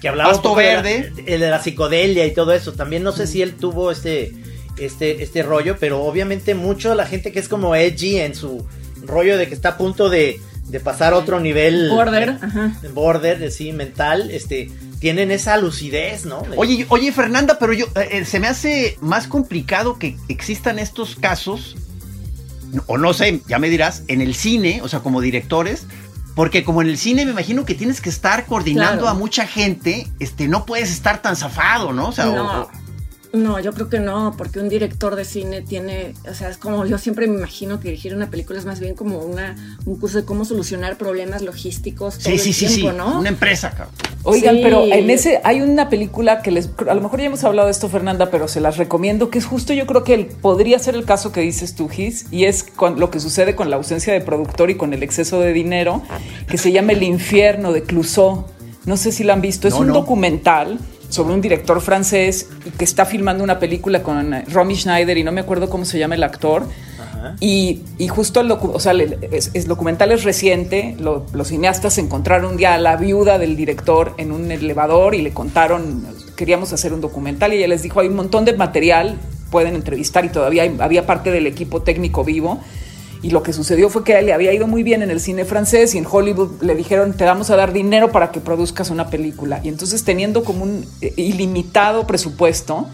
[0.00, 1.12] que hablaba Pasto poco de la- Verde.
[1.24, 2.72] de, de la psicodelia y todo eso.
[2.72, 4.32] También no sé si él tuvo este...
[4.78, 8.66] este, este rollo, pero obviamente mucho la gente que es como edgy en su
[9.06, 11.90] rollo de que está a punto de, de pasar a otro nivel.
[11.90, 12.72] Border, ajá.
[12.92, 16.40] Border, sí, mental, este, tienen esa lucidez, ¿no?
[16.42, 20.78] De- Oye, oye, Fernanda, pero yo eh, eh, se me hace más complicado que existan
[20.78, 21.76] estos casos,
[22.86, 25.86] o no sé, ya me dirás, en el cine, o sea, como directores,
[26.34, 29.08] porque como en el cine me imagino que tienes que estar coordinando Claro.
[29.08, 32.08] a mucha gente, este, no puedes estar tan zafado, ¿no?
[32.08, 32.70] O sea, No, o-
[33.34, 36.84] no, yo creo que no, porque un director de cine tiene, o sea, es como
[36.86, 40.18] yo siempre me imagino que dirigir una película es más bien como una, un curso
[40.18, 43.18] de cómo solucionar problemas logísticos todo sí, sí, el sí, tiempo, sí, ¿no?
[43.20, 43.94] una empresa, cabrón.
[44.26, 44.60] Oigan, Sí.
[44.62, 47.72] pero en ese hay una película que les a lo mejor ya hemos hablado de
[47.72, 50.94] esto, Fernanda, pero se las recomiendo, que es justo yo creo que el- podría ser
[50.94, 54.12] el caso que dices tú, Gis, y es con lo que sucede con la ausencia
[54.14, 56.02] de productor y con el exceso de dinero,
[56.48, 58.46] que se llama El infierno de Clouseau.
[58.86, 59.94] No sé si la han visto, es un no.
[59.94, 60.78] documental
[61.14, 65.30] sobre un director francés que está filmando una película con eh, Romy Schneider y no
[65.32, 66.66] me acuerdo cómo se llama el actor.
[67.00, 67.36] Ajá.
[67.40, 71.48] Y, y justo el, docu- o sea, el, es- el documental es reciente, lo- los
[71.48, 76.04] cineastas encontraron un día a la viuda del director en un elevador y le contaron,
[76.36, 79.16] queríamos hacer un documental y ella les dijo, hay un montón de material,
[79.50, 82.60] pueden entrevistar y todavía hay- había parte del equipo técnico vivo.
[83.24, 85.18] Y lo que sucedió fue que a él le había ido muy bien en el
[85.18, 88.90] cine francés y en Hollywood le dijeron, te vamos a dar dinero para que produzcas
[88.90, 89.60] una película.
[89.64, 92.86] Y entonces teniendo como un eh, ilimitado presupuesto,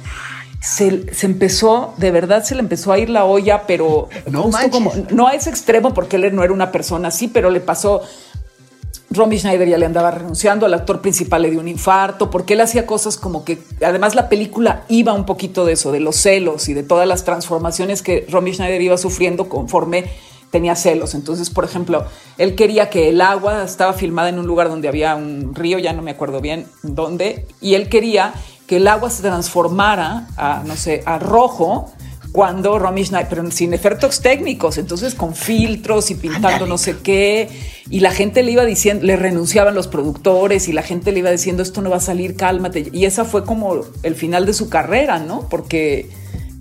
[0.60, 4.70] se, se empezó, de verdad se le empezó a ir la olla, pero No justo
[4.70, 8.02] como, no a ese extremo porque él no era una persona así, pero le pasó,
[9.12, 12.60] Romy Schneider ya le andaba renunciando, al actor principal le dio un infarto, porque él
[12.60, 16.68] hacía cosas como que, además la película iba un poquito de eso, de los celos
[16.68, 20.04] y de todas las transformaciones que Romy Schneider iba sufriendo conforme
[20.52, 21.14] tenía celos.
[21.14, 22.04] Entonces, por ejemplo,
[22.38, 25.92] él quería que el agua estaba filmada en un lugar donde había un río, ya
[25.92, 28.32] no me acuerdo bien dónde, y él quería
[28.68, 31.90] que el agua se transformara a, no sé, a rojo
[32.32, 37.48] cuando Romy Schneider, pero sin efectos técnicos, entonces con filtros y pintando no sé qué,
[37.88, 41.30] y la gente le iba diciendo, le renunciaban los productores y la gente le iba
[41.30, 44.68] diciendo esto no va a salir, cálmate, y esa fue como el final de su
[44.68, 45.48] carrera, ¿no?
[45.48, 46.08] Porque,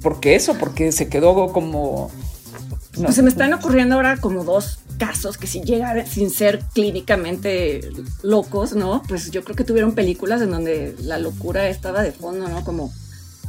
[0.02, 2.10] porque eso, porque se quedó como...
[2.98, 6.60] no, Pues se me están ocurriendo ahora como dos casos que si llegan sin ser
[6.74, 7.90] clínicamente
[8.22, 9.02] locos, ¿no?
[9.08, 12.64] Pues yo creo que tuvieron películas en donde la locura estaba de fondo, ¿no?
[12.64, 12.92] Como,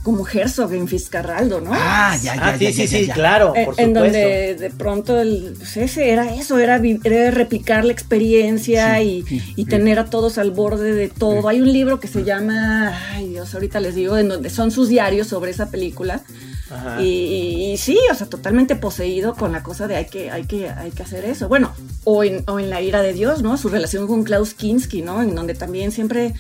[0.03, 1.71] como Herzog en Fiscarraldo, ¿no?
[1.75, 3.15] Ah, ya, ya, Ah, ya, sí, ya, sí, ya, sí, ya.
[3.15, 4.01] claro, en, por en supuesto.
[4.01, 9.23] donde de pronto el, pues ese era eso, era, era replicar la experiencia Sí, y,
[9.23, 9.65] sí, y sí.
[9.67, 11.49] tener a todos al borde de todo.
[11.49, 14.89] Hay un libro que se llama, ay Dios, ahorita les digo, en donde son sus
[14.89, 16.23] diarios sobre esa película.
[16.71, 17.03] Ajá.
[17.03, 20.45] Y, y- y sí, o sea, totalmente poseído con la cosa de hay que, hay
[20.45, 21.49] que, hay que hacer eso.
[21.49, 21.73] Bueno,
[22.05, 23.57] o en, o en La ira de Dios, ¿no?
[23.59, 25.21] Su relación con Klaus Kinski, ¿no?
[25.23, 26.33] En donde también siempre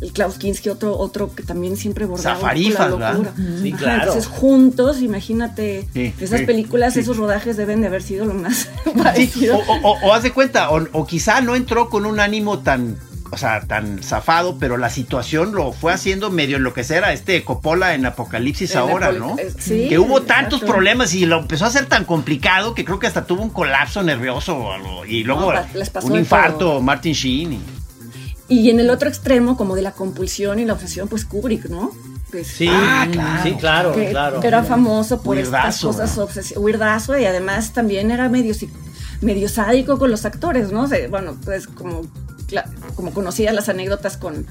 [0.00, 3.12] el Klaus Kinski, otro, otro que también siempre bordaba Zafarifas, la ¿verdad?
[3.12, 3.32] locura.
[3.62, 4.00] Sí, Ajá, claro.
[4.02, 7.00] Entonces, juntos, imagínate, Sí, esas sí, películas, sí.
[7.00, 9.58] esos rodajes deben de haber sido lo más Sí, parecido.
[9.58, 12.60] o, o- o- o haz de cuenta, o, o quizá no entró con un ánimo
[12.60, 12.96] tan,
[13.30, 17.94] o sea, tan zafado, pero la situación lo fue haciendo medio enloquecer a este Coppola
[17.94, 19.36] en Apocalipsis En ahora, ¿no?
[19.38, 20.72] eh, sí, que hubo tantos exacto.
[20.72, 24.02] problemas y lo empezó a hacer tan complicado que creo que hasta tuvo un colapso
[24.02, 24.66] nervioso
[25.06, 25.52] y luego
[26.02, 26.80] un infarto, todo.
[26.80, 27.52] Martin Sheen.
[27.52, 27.60] y-
[28.50, 31.92] Y en el otro extremo, como de la compulsión y la obsesión, pues Kubrick, ¿no?
[32.30, 33.42] Pues, Sí, Ah, claro.
[33.42, 34.40] sí, claro, que, claro.
[34.40, 35.88] que era famoso por estas Weirdazo,
[36.28, 36.60] cosas ¿no?
[36.62, 38.68] weirdazo y además también era medio si-
[39.22, 40.82] medio sádico con los actores, ¿no?
[40.82, 42.02] O sea, bueno, pues como,
[42.96, 44.46] como conocía las anécdotas con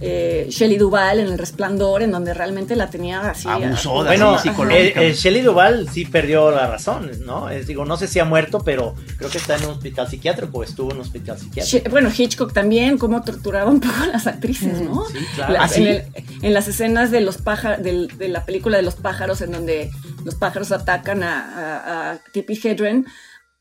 [0.00, 3.48] eh, Shelley Duvall en El Resplandor, en donde realmente la tenía así.
[3.48, 5.02] Abusó de Bueno, Sí, el, psicológica.
[5.02, 7.48] el Shelley Duvall sí perdió la razón, ¿no?
[7.50, 10.58] Es, digo, no sé si ha muerto, pero creo que está en un hospital psiquiátrico
[10.58, 11.66] o estuvo en un hospital psiquiátrico.
[11.84, 15.04] She- Bueno, Hitchcock también, cómo torturaba un poco a las actrices, ¿no?
[15.06, 15.52] Sí, claro.
[15.54, 15.82] La- ¿Ah, sí?
[15.82, 16.04] en, el-
[16.42, 19.90] en las escenas de los pájaros, de la película de los pájaros, en donde
[20.24, 23.06] los pájaros atacan a, a, a Tippi Hedren,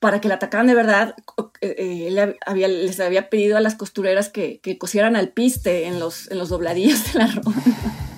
[0.08, 1.16] para que la atacaran de verdad,
[1.60, 6.00] eh, eh, había, les había pedido a las costureras que, que cosieran al piste en
[6.00, 7.52] los, en los dobladillos de la ropa.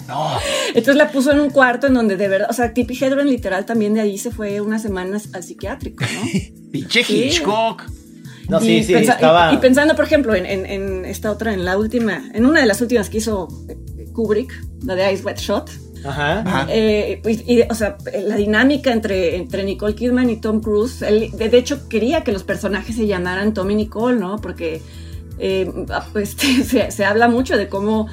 [0.08, 0.38] No,
[0.70, 3.66] Entonces la puso en un cuarto en donde de verdad, o sea, Tippi Hedren literal
[3.66, 6.30] también de ahí se fue unas semanas al psiquiátrico, ¿no?
[6.72, 7.02] pinche.
[7.08, 7.84] Hitchcock.
[8.50, 9.52] No, sí, Y sí, pensa- estaba...
[9.52, 12.60] y, y pensando, por ejemplo, en, en- en esta otra, en la última, en una
[12.62, 14.52] de las últimas que hizo eh, Kubrick,
[14.84, 15.70] la de Ice Wet Shot,
[16.04, 16.46] Ajá.
[16.46, 16.68] Ajá.
[16.70, 21.32] eh, y, y, o sea, la dinámica entre, entre Nicole Kidman y Tom Cruise, él
[21.34, 24.38] de, de hecho quería que los personajes se llamaran Tom y Nicole, ¿no?
[24.40, 24.82] Porque
[25.40, 26.32] eh, ah, pues,
[26.66, 28.08] se, se habla mucho de cómo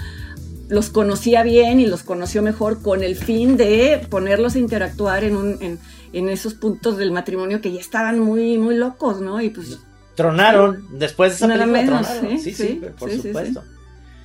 [0.69, 5.37] los conocía bien y los conoció mejor con el fin de ponerlos a interactuar en,
[5.37, 5.79] un, en,
[6.13, 9.41] en esos puntos del matrimonio que ya estaban muy, muy locos, ¿no?
[9.41, 9.79] Y pues
[10.17, 12.39] Tronaron, después de esa Nada película menos, tronaron.
[12.41, 13.29] sí, Sí, sí, sí, por sí, sí,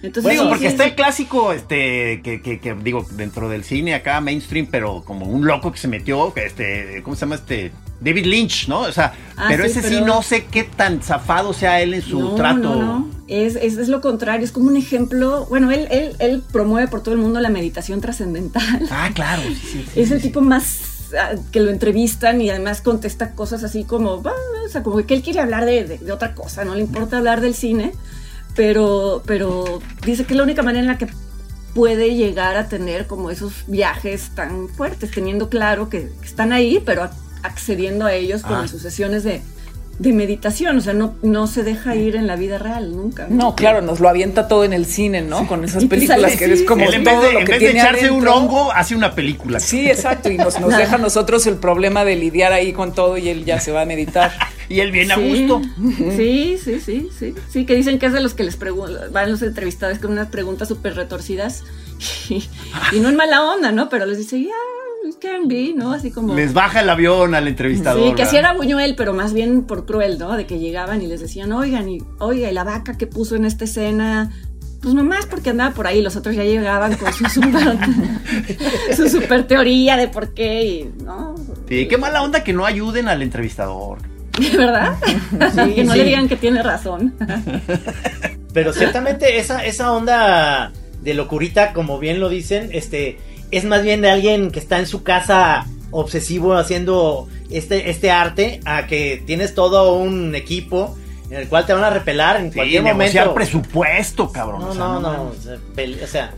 [0.04, 0.90] Entonces, digo, sí, porque sí, está sí.
[0.90, 5.46] el clásico, este, que, que, que, digo, dentro del cine acá, mainstream, pero como un
[5.46, 7.72] loco que se metió, que este, ¿cómo se llama este?
[8.00, 8.80] David Lynch, ¿no?
[8.80, 12.02] O sea, Ah, pero sí, ese sí no sé qué tan zafado sea él en
[12.02, 12.58] su no, trato.
[12.58, 13.10] No, no.
[13.28, 15.46] Es, es, es lo contrario, es como un ejemplo.
[15.50, 18.88] Bueno, él, él, él promueve por todo el mundo la meditación trascendental.
[18.90, 20.00] Ah, claro, sí, sí.
[20.02, 24.24] es el tipo más ah, que lo entrevistan y además contesta cosas así como, o
[24.72, 27.40] sea, como que él quiere hablar de, de- de otra cosa, no le importa hablar
[27.40, 27.92] del cine,
[28.56, 31.08] pero, pero dice que es la única manera en la que
[31.74, 37.04] puede llegar a tener como esos viajes tan fuertes, teniendo claro que, están ahí, pero
[37.04, 37.12] ac-
[37.44, 38.62] accediendo a ellos como Ah.
[38.64, 39.42] en sus sesiones de,
[40.00, 43.28] de meditación, o sea, no, no se deja ir en la vida real nunca.
[43.30, 45.48] No, claro, nos lo avienta todo en el cine, ¿no?
[45.48, 47.62] Con esas películas sale- que es como en vez todo de, lo en que vez
[47.62, 49.60] de tiene echarse un hongo, hace una película.
[49.60, 53.18] Sí, exacto, y nos, nos deja a nosotros el problema de lidiar ahí con todo
[53.18, 54.32] y él ya se va a meditar.
[54.72, 55.62] Y él viene a gusto.
[56.16, 57.36] Sí, sí, sí, sí.
[57.50, 60.30] Sí, que dicen que es de los que les preguntan, van los entrevistados con unas
[60.30, 61.66] preguntas súper retorcidas
[62.30, 62.48] y,
[62.94, 63.90] y no en mala onda, ¿no?
[63.90, 64.48] Pero les dice, ya,
[65.08, 65.92] it can be, ¿no?
[65.94, 66.36] Así como...
[66.36, 68.10] Les baja el avión al entrevistador.
[68.10, 70.36] Sí, que así era Buñuel, pero más bien por cruel, ¿no?
[70.36, 73.46] De que llegaban y les decían, oigan, y, oiga, y la vaca que puso en
[73.46, 74.32] esta escena,
[74.82, 77.78] pues nomás porque andaba por ahí, los otros ya llegaban con su super,
[78.96, 81.36] su super teoría de por qué, y, ¿no?
[81.68, 84.00] Sí, qué mala onda que no ayuden al entrevistador.
[84.58, 84.98] ¿Verdad?
[85.76, 85.98] que no sí.
[85.98, 87.14] le digan que tiene razón.
[88.54, 90.72] Pero ciertamente esa, esa onda
[91.02, 93.18] de locurita, como bien lo dicen, este,
[93.52, 98.62] es más bien de alguien que está en su casa obsesivo haciendo este, este arte,
[98.66, 100.98] a que tienes todo un equipo
[101.30, 103.34] en el cual te van a repelar en Sí, cualquier negociar momento.
[103.36, 104.62] presupuesto, cabrón.
[104.62, 105.12] No, o sea, no, no.
[105.26, 105.40] mames.
[105.40, 106.34] O sea, pele- o sea,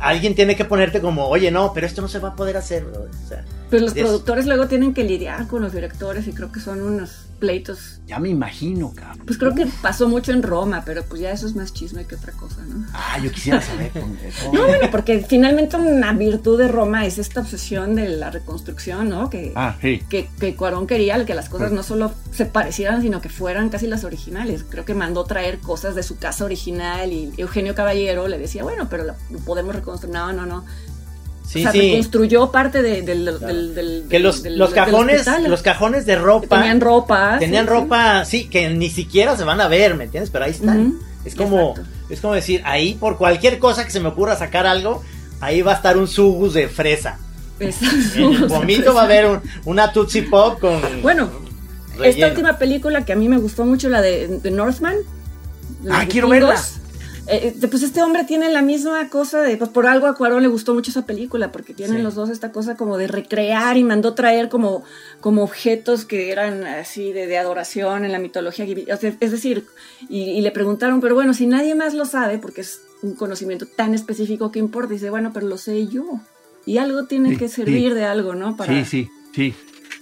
[0.00, 2.84] alguien tiene que ponerte como, oye, no, pero esto no se va a poder hacer,
[2.84, 3.02] bro.
[3.02, 6.60] O sea, Pues los productores luego tienen que lidiar con los directores y creo que
[6.60, 8.00] son unos pleitos.
[8.06, 9.22] Ya me imagino, cabrón.
[9.26, 12.14] Pues creo que pasó mucho en Roma, pero pues ya eso es más chisme que
[12.14, 12.86] otra cosa, ¿no?
[12.92, 14.52] Ah, yo quisiera saber con eso.
[14.52, 19.28] No, bueno, porque finalmente una virtud de Roma es esta obsesión de la reconstrucción, ¿no?
[19.28, 20.02] Que, Ah, sí.
[20.08, 23.86] que, que Cuarón quería que las cosas no solo se parecieran, sino que fueran casi
[23.88, 24.64] las originales.
[24.68, 28.86] Creo que mandó traer cosas de su casa original y Eugenio Caballero le decía, bueno,
[28.88, 30.14] pero la- podemos reconstruir.
[30.14, 30.64] No, no, no.
[31.52, 31.80] Sí, o sea, sí.
[31.90, 36.58] reconstruyó parte de- del, del, del- Que los, del- los cajones, los cajones de ropa.
[36.58, 37.36] Tenían ropa.
[37.38, 38.44] Tenían sí, ropa, sí.
[38.48, 40.30] que ni siquiera se van a ver, ¿me entiendes?
[40.30, 40.94] Pero ahí están.
[41.24, 41.90] Es como, exacto.
[42.10, 45.02] es como decir, ahí por cualquier cosa que se me ocurra sacar algo,
[45.40, 47.18] ahí va a estar un sugus de fresa.
[47.60, 47.72] En
[48.16, 50.80] el vomito va a haber un- una Tootsie Pop con.
[51.02, 51.30] Bueno,
[51.96, 52.04] relleno.
[52.04, 54.96] Esta última película que a mí me gustó mucho, la de, de Northman.
[55.90, 56.76] Ah, quiero vikingos,
[57.28, 60.42] eh, eh, pues este hombre tiene la misma cosa de, pues por algo a Cuarón
[60.42, 62.02] le gustó mucho esa película, porque tienen Sí.
[62.02, 64.82] los dos esta cosa como de recrear y mandó traer como,
[65.20, 68.64] como objetos que eran así de, de adoración en la mitología.
[68.92, 69.66] o sea, es decir,
[70.08, 73.66] y, y le preguntaron, pero bueno, si nadie más lo sabe, porque es un conocimiento
[73.66, 76.20] tan específico que importa, dice, bueno, pero lo sé yo.
[76.66, 77.54] Y algo tiene Sí, que sí.
[77.56, 78.56] servir de algo, ¿no?
[78.56, 79.54] Para, Sí, sí, sí.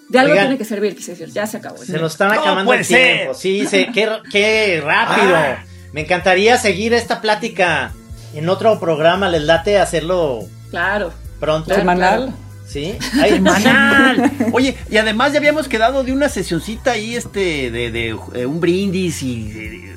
[0.08, 0.46] De algo Oigan.
[0.48, 1.78] tiene que servir, quise decir, ya se acabó.
[1.78, 3.16] Se nos están acabando el ser.
[3.18, 3.34] tiempo.
[3.34, 5.36] Sí, se, qué, qué rápido.
[5.36, 5.64] Ah.
[5.92, 7.92] Me encantaría seguir esta plática
[8.34, 9.28] en otro programa.
[9.28, 11.12] Les late hacerlo Claro.
[11.40, 11.74] pronto.
[11.74, 12.16] Semanal.
[12.26, 12.32] claro.
[12.66, 12.94] Sí.
[13.20, 14.30] Ay, Semanal.
[14.52, 18.60] Oye, y además ya habíamos quedado de una sesioncita ahí, este, de, de, eh, un
[18.60, 19.48] brindis y.
[19.50, 19.90] de- de-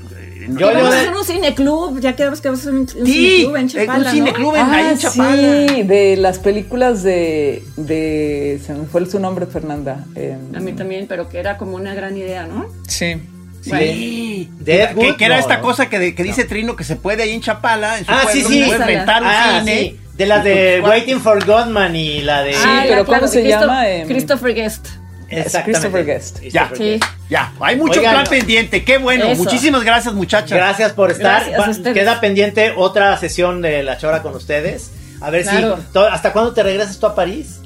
[0.46, 2.80] Yo- Yo, vamos yo- a hacer un cineclub, ya quedamos que vamos a hacer un,
[2.82, 4.12] un Sí, cineclub en eh, Chapala, un ¿no?
[4.12, 5.68] cineclub en, ahí en Ah, Chapala.
[5.70, 10.04] sí, de las películas de, de se me fue su nombre Fernanda.
[10.16, 12.66] Eh, A mí también, pero que era como una gran idea, ¿no?
[12.90, 13.22] Sí.
[13.64, 14.50] Sí.
[14.60, 15.62] De Ed que, Wood, que era no, esta ¿no?
[15.64, 18.24] cosa que, de- que dice Trino que se puede ahí en Chapala, en su Ah,
[18.32, 18.64] sí, pueblo, sí.
[18.68, 19.78] puedes rentar un Ah, cine.
[19.80, 20.00] sí.
[20.18, 22.54] De las de Waiting for Godman y la de.
[22.54, 23.90] Sí, Ah, pero ¿cómo se Christo- llama?
[23.90, 24.88] Em, Christopher Guest.
[25.30, 25.72] Exactamente.
[25.72, 26.36] Christopher Guest.
[26.42, 26.68] Ya.
[26.68, 26.84] Christopher Sí.
[26.84, 27.04] Guest.
[27.30, 28.84] Ya, hay mucho Oigan, plan pendiente.
[28.84, 29.26] Qué bueno.
[29.26, 29.44] Eso.
[29.44, 30.52] Muchísimas gracias, muchachas.
[30.52, 31.50] Gracias por estar.
[31.50, 31.94] Gracias Va-.
[31.94, 34.92] Queda pendiente otra sesión de La Chora con ustedes.
[35.22, 35.80] A ver Claro.
[35.92, 36.00] si.
[36.00, 37.62] ¿Hasta cuándo te regresas tú a París?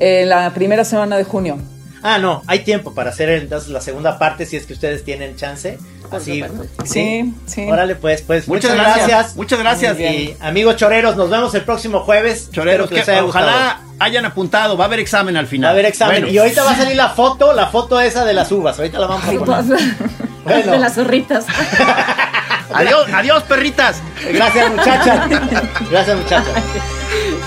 [0.00, 1.58] Eh, la primera semana de junio.
[2.02, 5.36] Ah, no, hay tiempo para hacer entonces la segunda parte si es que ustedes tienen
[5.36, 5.78] chance.
[6.10, 6.44] Así.
[6.84, 7.66] Sí, sí.
[7.70, 8.46] Órale, pues, pues.
[8.46, 9.08] Muchas Muchas, gracias.
[9.08, 9.36] gracias.
[9.36, 9.98] Muchas gracias.
[9.98, 12.50] Y amigos choreros, nos vemos el próximo jueves.
[12.50, 14.76] Choreros, que que haya ojalá hayan apuntado.
[14.76, 15.68] Va a haber examen al final.
[15.68, 16.22] Va a haber examen.
[16.22, 16.34] Bueno.
[16.34, 18.78] Y ahorita va a salir la foto, la foto esa de las uvas.
[18.78, 19.80] Ahorita la vamos a poner.
[20.42, 20.72] Bueno.
[20.72, 21.46] De las zorritas.
[22.74, 24.02] Adiós, adiós, perritas.
[24.32, 25.28] Gracias, muchachas.
[25.90, 26.54] Gracias, muchachas.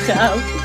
[0.07, 0.64] Chao.